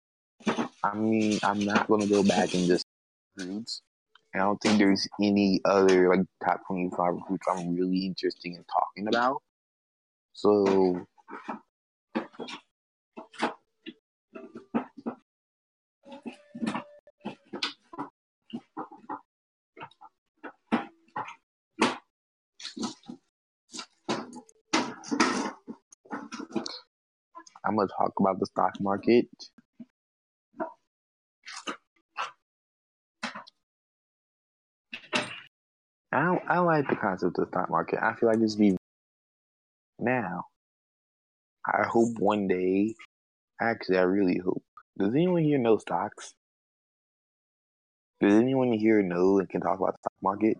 I 0.82 0.94
mean, 0.96 1.38
I'm 1.42 1.60
not 1.60 1.88
to 1.88 2.08
go 2.08 2.22
back 2.22 2.54
and 2.54 2.66
just 2.66 2.84
recruits. 3.36 3.82
I 4.34 4.38
don't 4.38 4.58
think 4.60 4.78
there's 4.78 5.08
any 5.22 5.60
other 5.64 6.08
like 6.10 6.26
top 6.44 6.60
25 6.66 7.14
recruits 7.14 7.46
I'm 7.48 7.74
really 7.74 8.06
interested 8.06 8.52
in 8.52 8.64
talking 8.64 9.08
about. 9.08 9.42
So 10.34 11.06
I'm 27.64 27.76
gonna 27.76 27.88
talk 27.88 28.12
about 28.20 28.38
the 28.40 28.46
stock 28.46 28.74
market. 28.80 29.26
I 36.12 36.38
I 36.48 36.58
like 36.60 36.88
the 36.88 36.96
concept 36.96 37.38
of 37.38 37.46
the 37.46 37.50
stock 37.50 37.70
market. 37.70 38.00
I 38.02 38.14
feel 38.14 38.28
like 38.28 38.38
it's 38.40 38.56
be 38.56 38.76
now. 39.98 40.44
I 41.66 41.84
hope 41.86 42.18
one 42.18 42.48
day. 42.48 42.94
Actually, 43.60 43.98
I 43.98 44.02
really 44.02 44.38
hope. 44.38 44.62
Does 44.98 45.14
anyone 45.14 45.42
here 45.44 45.58
know 45.58 45.78
stocks? 45.78 46.34
Does 48.20 48.34
anyone 48.34 48.72
here 48.72 49.02
know 49.02 49.38
and 49.38 49.48
can 49.48 49.60
talk 49.60 49.78
about 49.78 49.94
the 49.94 49.98
stock 49.98 50.14
market? 50.22 50.58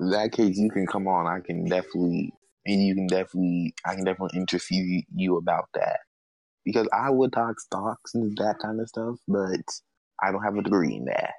In 0.00 0.10
that 0.10 0.32
case, 0.32 0.58
you 0.58 0.70
can 0.70 0.86
come 0.86 1.08
on. 1.08 1.26
I 1.26 1.40
can 1.40 1.64
definitely, 1.64 2.32
and 2.66 2.82
you 2.84 2.94
can 2.94 3.06
definitely, 3.06 3.74
I 3.86 3.94
can 3.94 4.04
definitely 4.04 4.38
interview 4.38 5.02
you 5.14 5.36
about 5.36 5.68
that 5.74 6.00
because 6.64 6.88
I 6.92 7.10
would 7.10 7.32
talk 7.32 7.60
stocks 7.60 8.14
and 8.14 8.36
that 8.38 8.58
kind 8.60 8.80
of 8.80 8.88
stuff, 8.88 9.16
but 9.28 9.60
I 10.22 10.32
don't 10.32 10.42
have 10.44 10.56
a 10.56 10.62
degree 10.62 10.96
in 10.96 11.06
that. 11.06 11.34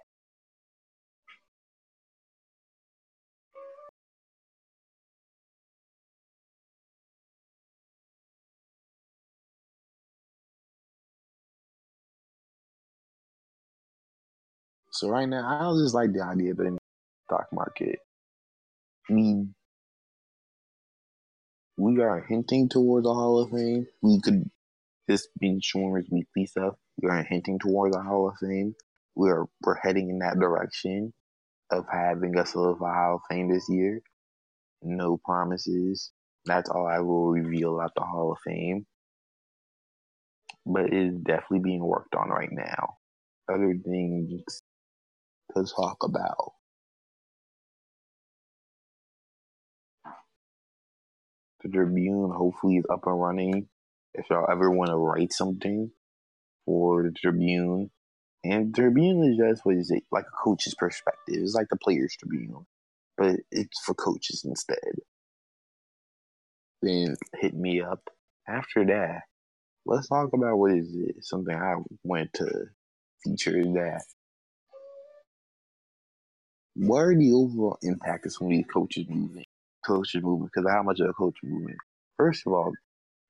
So 14.92 15.10
right 15.10 15.28
now, 15.28 15.46
I 15.48 15.82
just 15.84 15.96
like 15.96 16.14
the 16.14 16.24
idea 16.24 16.52
of 16.52 16.58
the 16.58 16.78
stock 17.28 17.48
market. 17.54 18.00
We 19.10 19.48
we 21.78 22.02
are 22.02 22.22
hinting 22.28 22.70
towards 22.70 23.06
the 23.06 23.14
Hall 23.14 23.40
of 23.42 23.52
Fame. 23.52 23.88
We 24.02 24.22
could 24.22 24.50
just 25.10 25.30
be 25.40 25.60
showing 25.62 26.06
weekly 26.12 26.48
stuff. 26.48 26.76
We 27.02 27.10
are 27.10 27.24
hinting 27.24 27.60
towards 27.60 27.96
the 27.96 28.04
Hall 28.04 28.30
of 28.30 28.36
Fame. 28.42 28.76
We 29.16 29.30
are 29.30 29.46
we're 29.64 29.78
heading 29.84 30.10
in 30.10 30.20
that 30.20 30.40
direction 30.40 31.14
of 31.72 31.86
having 31.92 32.38
a 32.38 32.46
solidified 32.46 32.96
Hall 32.96 33.16
of 33.18 33.22
Fame 33.30 33.52
this 33.54 33.68
year. 33.70 34.02
No 34.84 35.20
promises. 35.26 36.12
That's 36.46 36.70
all 36.70 36.88
I 36.88 37.00
will 37.00 37.30
reveal 37.32 37.76
about 37.78 37.94
the 37.96 38.04
Hall 38.04 38.34
of 38.34 38.40
Fame. 38.46 38.86
But 40.66 40.88
it 40.88 40.94
is 40.94 41.16
definitely 41.24 41.60
being 41.62 41.84
worked 41.86 42.16
on 42.16 42.30
right 42.30 42.50
now. 42.52 42.98
Other 43.52 43.76
things 43.86 44.42
to 45.56 45.66
talk 45.66 45.98
about. 46.04 46.54
The 51.64 51.70
Tribune 51.70 52.32
hopefully 52.32 52.78
is 52.78 52.86
up 52.90 53.08
and 53.08 53.22
running. 53.22 53.68
If 54.14 54.30
y'all 54.30 54.50
ever 54.52 54.72
want 54.72 54.92
to 54.92 54.98
write 54.98 55.34
something 55.34 55.92
for 56.66 57.04
the 57.04 57.12
Tribune, 57.12 57.92
and 58.44 58.76
Tribune 58.76 59.24
is 59.26 59.38
just 59.38 59.66
what 59.66 59.76
is 59.76 59.92
it 59.92 60.04
like 60.12 60.26
a 60.26 60.44
coach's 60.44 60.76
perspective. 60.76 61.36
It's 61.42 61.56
like 61.56 61.68
the 61.70 61.78
Players 61.78 62.16
Tribune, 62.20 62.66
but 63.18 63.38
it's 63.52 63.82
for 63.86 63.96
coaches 63.96 64.44
instead. 64.46 64.78
Then 66.82 67.16
hit 67.40 67.54
me 67.56 67.82
up. 67.82 68.02
After 68.48 68.86
that, 68.86 69.24
let's 69.86 70.10
talk 70.10 70.30
about 70.34 70.58
what 70.58 70.74
is 70.74 70.96
it 70.96 71.18
something 71.24 71.56
I 71.56 71.76
want 72.04 72.34
to 72.36 72.66
feature 73.24 73.64
that 73.64 74.04
what 76.76 77.00
are 77.02 77.16
the 77.18 77.34
overall 77.34 77.78
impact 77.84 78.26
of 78.28 78.34
some 78.34 78.48
of 78.48 78.52
these 78.52 78.66
coaches 78.74 79.08
moving? 79.10 79.46
Coaches 79.90 80.24
movement 80.24 80.52
because 80.54 80.68
of 80.68 80.72
how 80.72 80.84
much 80.84 81.02
of 81.02 81.10
a 81.10 81.14
coach 81.14 81.38
movement. 81.44 81.78
First 82.18 82.44
of 82.48 82.54
all, 82.54 82.72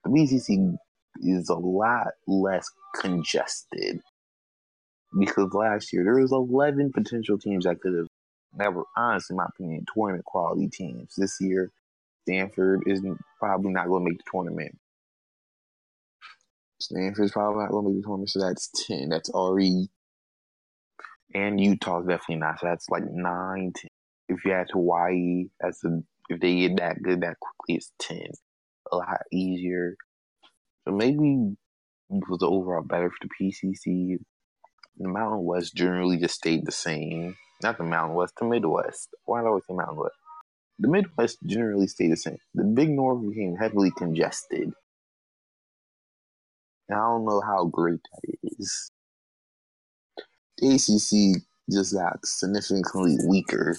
the 0.03 0.11
PCC 0.11 0.75
is 1.21 1.49
a 1.49 1.55
lot 1.55 2.09
less 2.27 2.69
congested 3.01 4.01
because 5.19 5.53
last 5.53 5.93
year 5.93 6.03
there 6.03 6.19
was 6.21 6.31
11 6.31 6.91
potential 6.93 7.39
teams 7.39 7.65
that 7.65 7.81
could 7.81 7.95
have 7.95 8.07
never, 8.53 8.83
honestly, 8.97 9.33
in 9.33 9.37
my 9.37 9.47
opinion, 9.49 9.85
tournament 9.93 10.25
quality 10.25 10.69
teams. 10.69 11.13
This 11.17 11.37
year, 11.41 11.71
Stanford 12.23 12.83
is 12.87 13.01
probably 13.39 13.73
not 13.73 13.87
going 13.87 14.05
to 14.05 14.11
make 14.11 14.19
the 14.19 14.25
tournament. 14.31 14.77
Stanford's 16.81 17.33
probably 17.33 17.63
not 17.63 17.71
going 17.71 17.85
to 17.85 17.91
make 17.91 18.01
the 18.01 18.07
tournament, 18.07 18.29
so 18.29 18.39
that's 18.39 18.69
10. 18.87 19.09
That's 19.09 19.29
already 19.31 19.89
and 21.33 21.59
Utah's 21.59 22.07
definitely 22.07 22.37
not. 22.37 22.59
So 22.59 22.67
that's 22.67 22.89
like 22.89 23.03
nine. 23.11 23.73
10. 23.75 23.89
If 24.29 24.45
you 24.45 24.51
add 24.53 24.69
Hawaii, 24.71 25.45
that's 25.59 25.83
a, 25.85 26.01
if 26.29 26.39
they 26.41 26.57
get 26.61 26.77
that 26.77 27.03
good 27.03 27.21
that 27.21 27.37
quickly, 27.39 27.77
it's 27.77 27.91
ten. 27.99 28.27
A 28.91 28.97
lot 28.97 29.21
easier. 29.31 29.95
So 30.87 30.93
maybe 30.95 31.55
it 32.11 32.29
was 32.29 32.43
overall 32.43 32.83
better 32.83 33.11
for 33.11 33.27
the 33.27 33.29
PCC. 33.51 34.17
The 34.99 35.09
Mountain 35.09 35.45
West 35.45 35.75
generally 35.75 36.17
just 36.17 36.35
stayed 36.35 36.65
the 36.65 36.71
same. 36.73 37.35
Not 37.63 37.77
the 37.77 37.85
Mountain 37.85 38.15
West, 38.15 38.35
the 38.39 38.45
Midwest. 38.47 39.09
Why 39.25 39.41
do 39.41 39.45
I 39.45 39.49
always 39.49 39.65
say 39.67 39.75
Mountain 39.75 39.97
West? 39.97 40.15
The 40.79 40.89
Midwest 40.89 41.39
generally 41.45 41.87
stayed 41.87 42.11
the 42.11 42.17
same. 42.17 42.37
The 42.55 42.65
Big 42.65 42.89
North 42.89 43.21
became 43.27 43.55
heavily 43.57 43.91
congested. 43.97 44.71
And 46.89 46.99
I 46.99 47.01
don't 47.01 47.25
know 47.25 47.41
how 47.41 47.65
great 47.65 48.01
that 48.23 48.37
is 48.59 48.81
the 50.57 50.75
ACC 50.75 51.43
just 51.71 51.93
got 51.93 52.19
significantly 52.25 53.17
weaker. 53.27 53.77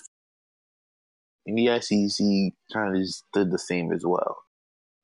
And 1.51 1.59
the 1.59 1.80
SEC 1.80 2.24
kind 2.72 2.96
of 2.96 3.03
did 3.32 3.51
the 3.51 3.59
same 3.59 3.92
as 3.92 4.05
well. 4.07 4.36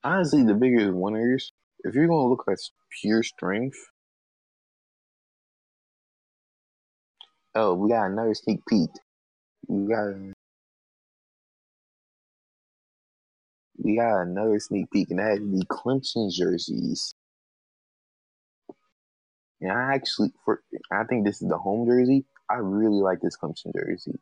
Honestly, 0.04 0.44
the 0.44 0.54
biggest 0.54 0.92
winners, 0.94 1.50
if 1.80 1.92
you're 1.92 2.06
going 2.06 2.24
to 2.24 2.28
look 2.28 2.44
at 2.48 2.58
pure 3.00 3.24
strength, 3.24 3.76
oh, 7.56 7.74
we 7.74 7.90
got 7.90 8.06
another 8.06 8.34
sneak 8.34 8.60
peek. 8.68 8.90
We 9.66 9.88
got 9.92 10.14
we 13.78 13.96
got 13.96 14.22
another 14.22 14.60
sneak 14.60 14.88
peek, 14.92 15.10
and 15.10 15.18
that 15.18 15.38
is 15.38 15.50
the 15.50 15.66
Clemson 15.66 16.32
jerseys. 16.32 17.12
And 19.60 19.72
I 19.72 19.94
actually, 19.94 20.30
for 20.44 20.62
I 20.92 21.02
think 21.06 21.26
this 21.26 21.42
is 21.42 21.48
the 21.48 21.58
home 21.58 21.88
jersey. 21.88 22.24
I 22.48 22.58
really 22.58 23.02
like 23.02 23.20
this 23.20 23.36
Clemson 23.36 23.72
jersey. 23.74 24.20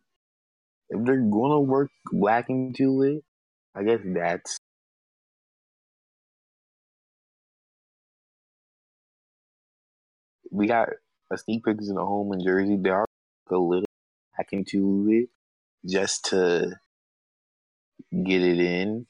If 0.94 1.04
they're 1.04 1.16
gonna 1.20 1.60
work 1.60 1.90
black 2.12 2.48
into 2.50 3.02
it, 3.02 3.24
I 3.74 3.82
guess 3.82 4.00
that's 4.04 4.58
we 10.50 10.66
got 10.68 10.88
a 11.32 11.38
sneak 11.38 11.64
peek 11.64 11.78
in 11.80 11.96
the 11.96 12.04
home 12.04 12.32
in 12.32 12.44
Jersey. 12.44 12.76
They 12.76 12.90
are 12.90 13.06
a 13.50 13.58
little 13.58 13.86
back 14.36 14.48
into 14.52 15.08
it 15.10 15.28
just 15.88 16.26
to 16.26 16.78
get 18.24 18.42
it 18.42 18.60
in. 18.60 19.06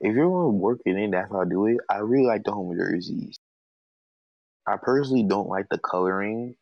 If 0.00 0.14
you're 0.14 0.28
gonna 0.30 0.50
work 0.50 0.80
it 0.86 0.96
in, 0.96 1.12
that's 1.12 1.30
how 1.32 1.42
I 1.42 1.44
do 1.46 1.66
it. 1.66 1.78
I 1.90 1.98
really 1.98 2.26
like 2.26 2.44
the 2.44 2.52
home 2.52 2.76
jerseys. 2.78 3.38
I 4.66 4.76
personally 4.76 5.24
don't 5.24 5.48
like 5.48 5.66
the 5.70 5.78
coloring 5.78 6.56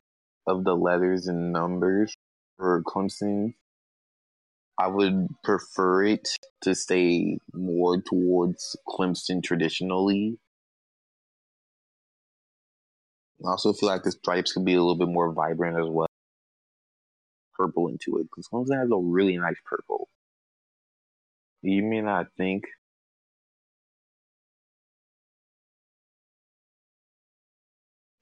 of 0.47 0.64
the 0.64 0.74
letters 0.76 1.26
and 1.26 1.53
numbers 1.53 2.14
for 2.57 2.82
Clemson. 2.84 3.55
I 4.79 4.89
would 4.89 5.29
prefer 5.43 6.05
it 6.05 6.29
to 6.62 6.74
stay 6.74 7.39
more 7.55 8.01
towards 8.03 8.77
Clemson 8.87 9.43
traditionally. 9.43 10.39
I 13.45 13.51
also 13.51 13.72
feel 13.72 13.89
like 13.89 14.03
the 14.03 14.12
stripes 14.12 14.53
could 14.53 14.64
be 14.64 14.74
a 14.74 14.79
little 14.79 14.99
bit 14.99 15.09
more 15.09 15.33
vibrant 15.33 15.79
as 15.79 15.89
well. 15.89 16.07
Purple 17.55 17.89
into 17.89 18.18
it 18.18 18.24
because 18.24 18.49
Clemson 18.53 18.79
has 18.79 18.91
a 18.91 18.97
really 18.97 19.39
nice 19.39 19.57
purple. 19.64 20.09
You 21.62 21.83
may 21.83 22.03
not 22.03 22.27
think 22.37 22.64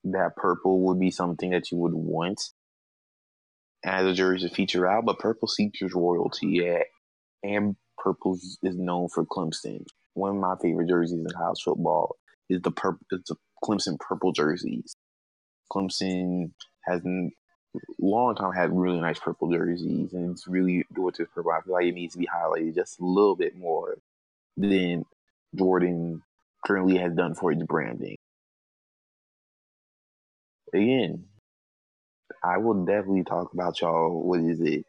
that 0.04 0.36
purple 0.36 0.80
would 0.82 1.00
be 1.00 1.10
something 1.10 1.50
that 1.50 1.72
you 1.72 1.78
would 1.78 1.94
want 1.94 2.40
as 3.84 4.06
a 4.06 4.14
jersey 4.14 4.48
to 4.48 4.54
feature 4.54 4.86
out, 4.86 5.04
but 5.04 5.18
purple 5.18 5.48
features 5.48 5.94
royalty, 5.94 6.46
yeah. 6.48 6.82
And 7.42 7.76
purple 7.98 8.34
is 8.34 8.76
known 8.76 9.08
for 9.08 9.24
Clemson. 9.26 9.86
One 10.14 10.36
of 10.36 10.36
my 10.36 10.54
favorite 10.62 10.88
jerseys 10.88 11.18
in 11.18 11.26
college 11.30 11.62
football 11.62 12.16
is 12.48 12.62
the 12.62 12.70
purple. 12.70 13.04
It's 13.10 13.28
the 13.28 13.36
Clemson 13.62 13.98
purple 13.98 14.32
jerseys. 14.32 14.94
Clemson 15.72 16.52
has 16.86 17.02
long 17.98 18.34
time 18.36 18.52
had 18.52 18.76
really 18.76 19.00
nice 19.00 19.18
purple 19.18 19.50
jerseys, 19.50 20.12
and 20.12 20.30
it's 20.30 20.46
really 20.46 20.84
gorgeous 20.94 21.28
purple. 21.34 21.52
I 21.52 21.60
feel 21.62 21.74
like 21.74 21.86
it 21.86 21.94
needs 21.94 22.14
to 22.14 22.20
be 22.20 22.28
highlighted 22.28 22.74
just 22.74 23.00
a 23.00 23.04
little 23.04 23.36
bit 23.36 23.56
more 23.56 23.98
than 24.56 25.04
Jordan 25.54 26.22
currently 26.64 26.98
has 26.98 27.14
done 27.14 27.34
for 27.34 27.52
its 27.52 27.62
branding 27.64 28.16
again, 30.74 31.24
I 32.44 32.58
will 32.58 32.84
definitely 32.86 33.24
talk 33.24 33.54
about 33.54 33.80
y'all. 33.82 34.22
What 34.28 34.40
is 34.40 34.60
it? 34.62 34.84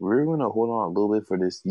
we're 0.00 0.24
gonna 0.26 0.48
hold 0.48 0.70
on 0.70 0.84
a 0.86 0.88
little 0.88 1.12
bit 1.14 1.26
for 1.26 1.38
this 1.38 1.62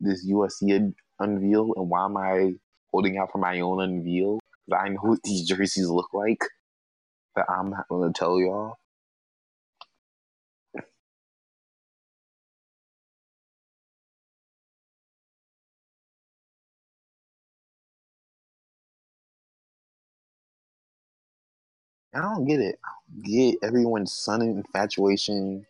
this 0.00 0.26
USC 0.28 0.94
unveil, 1.20 1.72
and 1.76 1.90
why 1.90 2.04
am 2.06 2.16
I 2.16 2.54
holding 2.92 3.18
out 3.18 3.32
for 3.32 3.38
my 3.38 3.60
own 3.60 3.82
unveil? 3.82 4.40
Because 4.66 4.82
I 4.84 4.88
know 4.90 5.00
what 5.02 5.22
these 5.24 5.48
jerseys 5.48 5.88
look 5.88 6.08
like. 6.14 6.40
But 7.34 7.46
I'm 7.50 7.70
not 7.70 7.86
gonna 7.90 8.12
tell 8.14 8.40
y'all. 8.40 8.76
I 22.14 22.20
don't 22.22 22.46
get 22.46 22.60
it. 22.60 22.76
I 22.84 22.95
get 23.22 23.58
everyone's 23.62 24.12
sun 24.12 24.42
infatuation 24.42 25.66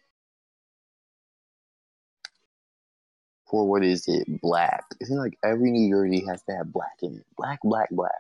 for 3.51 3.69
what 3.69 3.85
is 3.85 4.09
it? 4.09 4.41
Black. 4.41 4.85
It 5.01 5.07
seems 5.07 5.21
like 5.21 5.39
every 5.45 5.71
New 5.71 5.91
Jersey 5.91 6.25
has 6.29 6.43
to 6.45 6.57
have 6.57 6.73
black 6.73 6.97
in 7.03 7.17
it. 7.17 7.27
Black, 7.37 7.61
black, 7.63 7.91
black. 7.91 8.13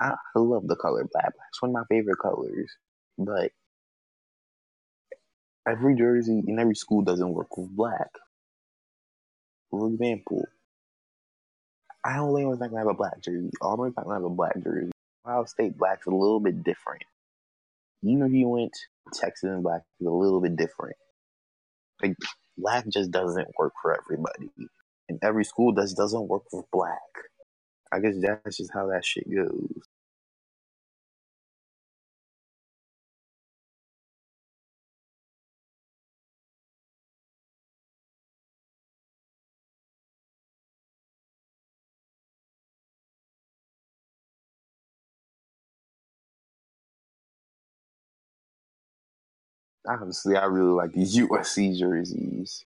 I, 0.00 0.10
I 0.36 0.38
love 0.38 0.66
the 0.68 0.76
color 0.76 1.06
black. 1.12 1.32
It's 1.50 1.62
one 1.62 1.70
of 1.70 1.74
my 1.74 1.84
favorite 1.88 2.18
colors. 2.18 2.70
But 3.18 3.52
every 5.68 5.96
jersey 5.96 6.42
in 6.46 6.58
every 6.58 6.74
school 6.74 7.02
doesn't 7.02 7.32
work 7.34 7.56
with 7.56 7.70
black. 7.76 8.10
For 9.70 9.88
example, 9.88 10.44
I 12.04 12.16
don't 12.16 12.34
think 12.34 12.48
not 12.48 12.70
gonna 12.70 12.78
have 12.78 12.88
a 12.88 12.94
black 12.94 13.20
jersey. 13.20 13.50
Auburn's 13.60 13.96
not 13.96 14.04
gonna 14.06 14.16
have 14.16 14.24
a 14.24 14.30
black 14.30 14.54
jersey. 14.62 14.90
Ohio 15.26 15.44
State 15.44 15.76
black's 15.76 16.06
a 16.06 16.10
little 16.10 16.40
bit 16.40 16.62
different. 16.64 17.02
Even 18.04 18.24
if 18.26 18.32
you 18.32 18.48
went 18.48 18.72
Texas 19.14 19.50
and 19.50 19.62
black 19.62 19.82
is 20.00 20.06
a 20.06 20.10
little 20.10 20.40
bit 20.40 20.56
different. 20.56 20.96
Like 22.02 22.16
black 22.58 22.86
just 22.88 23.10
doesn't 23.12 23.48
work 23.58 23.72
for 23.82 23.98
everybody. 23.98 24.50
And 25.08 25.18
every 25.22 25.44
school 25.44 25.72
just 25.72 25.96
doesn't 25.96 26.28
work 26.28 26.44
with 26.52 26.66
black. 26.72 26.98
I 27.92 28.00
guess 28.00 28.14
that's 28.20 28.58
just 28.58 28.72
how 28.74 28.88
that 28.88 29.04
shit 29.04 29.24
goes. 29.34 29.72
Honestly, 49.88 50.36
I 50.36 50.44
really 50.44 50.70
like 50.70 50.92
these 50.92 51.16
USC 51.18 51.74
jerseys. 51.74 52.64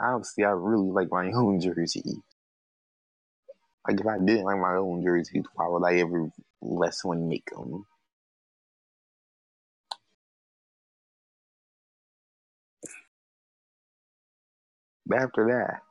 Honestly, 0.00 0.44
I 0.44 0.50
really 0.50 0.90
like 0.90 1.08
my 1.12 1.30
own 1.34 1.60
jersey. 1.60 2.02
Like, 3.88 4.00
if 4.00 4.06
I 4.06 4.18
didn't 4.18 4.44
like 4.44 4.60
my 4.60 4.76
own 4.76 5.02
jerseys, 5.02 5.44
why 5.54 5.66
would 5.68 5.84
I 5.84 5.96
ever 5.98 6.30
let 6.62 6.94
someone 6.94 7.28
make 7.28 7.50
them? 7.50 7.86
But 15.06 15.18
after 15.22 15.46
that, 15.48 15.82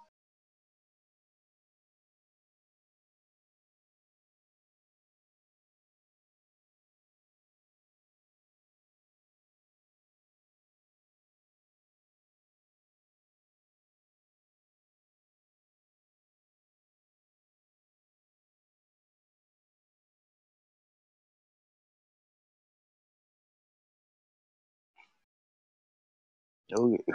okay. 26.75 27.03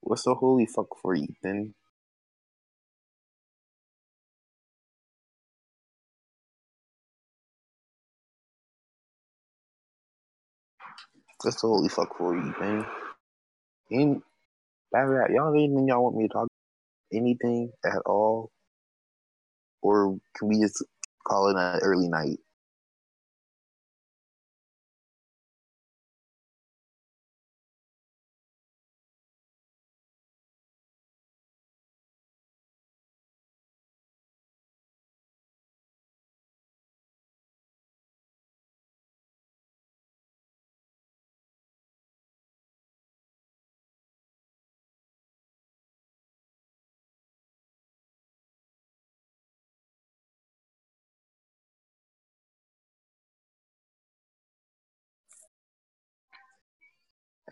What's 0.00 0.24
the 0.24 0.34
holy 0.34 0.66
fuck 0.66 0.86
for 1.02 1.14
Ethan? 1.14 1.74
What's 11.42 11.60
the 11.62 11.68
holy 11.68 11.88
fuck 11.88 12.16
for 12.18 12.36
Ethan? 12.36 12.86
That, 14.92 15.30
y'all 15.34 15.52
anything 15.54 15.88
y'all 15.88 16.04
want 16.04 16.16
me 16.16 16.28
to 16.28 16.32
talk 16.32 16.48
anything 17.12 17.70
at 17.84 17.98
all? 18.06 18.50
Or 19.82 20.16
can 20.36 20.48
we 20.48 20.60
just 20.60 20.84
call 21.26 21.48
it 21.50 21.56
an 21.56 21.80
early 21.82 22.08
night? 22.08 22.38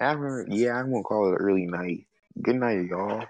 After, 0.01 0.47
yeah, 0.49 0.75
I'm 0.75 0.91
gonna 0.91 1.03
call 1.03 1.33
it 1.33 1.37
early 1.37 1.67
night. 1.67 2.07
Good 2.43 2.57
night, 2.57 2.87
y'all. 2.87 3.25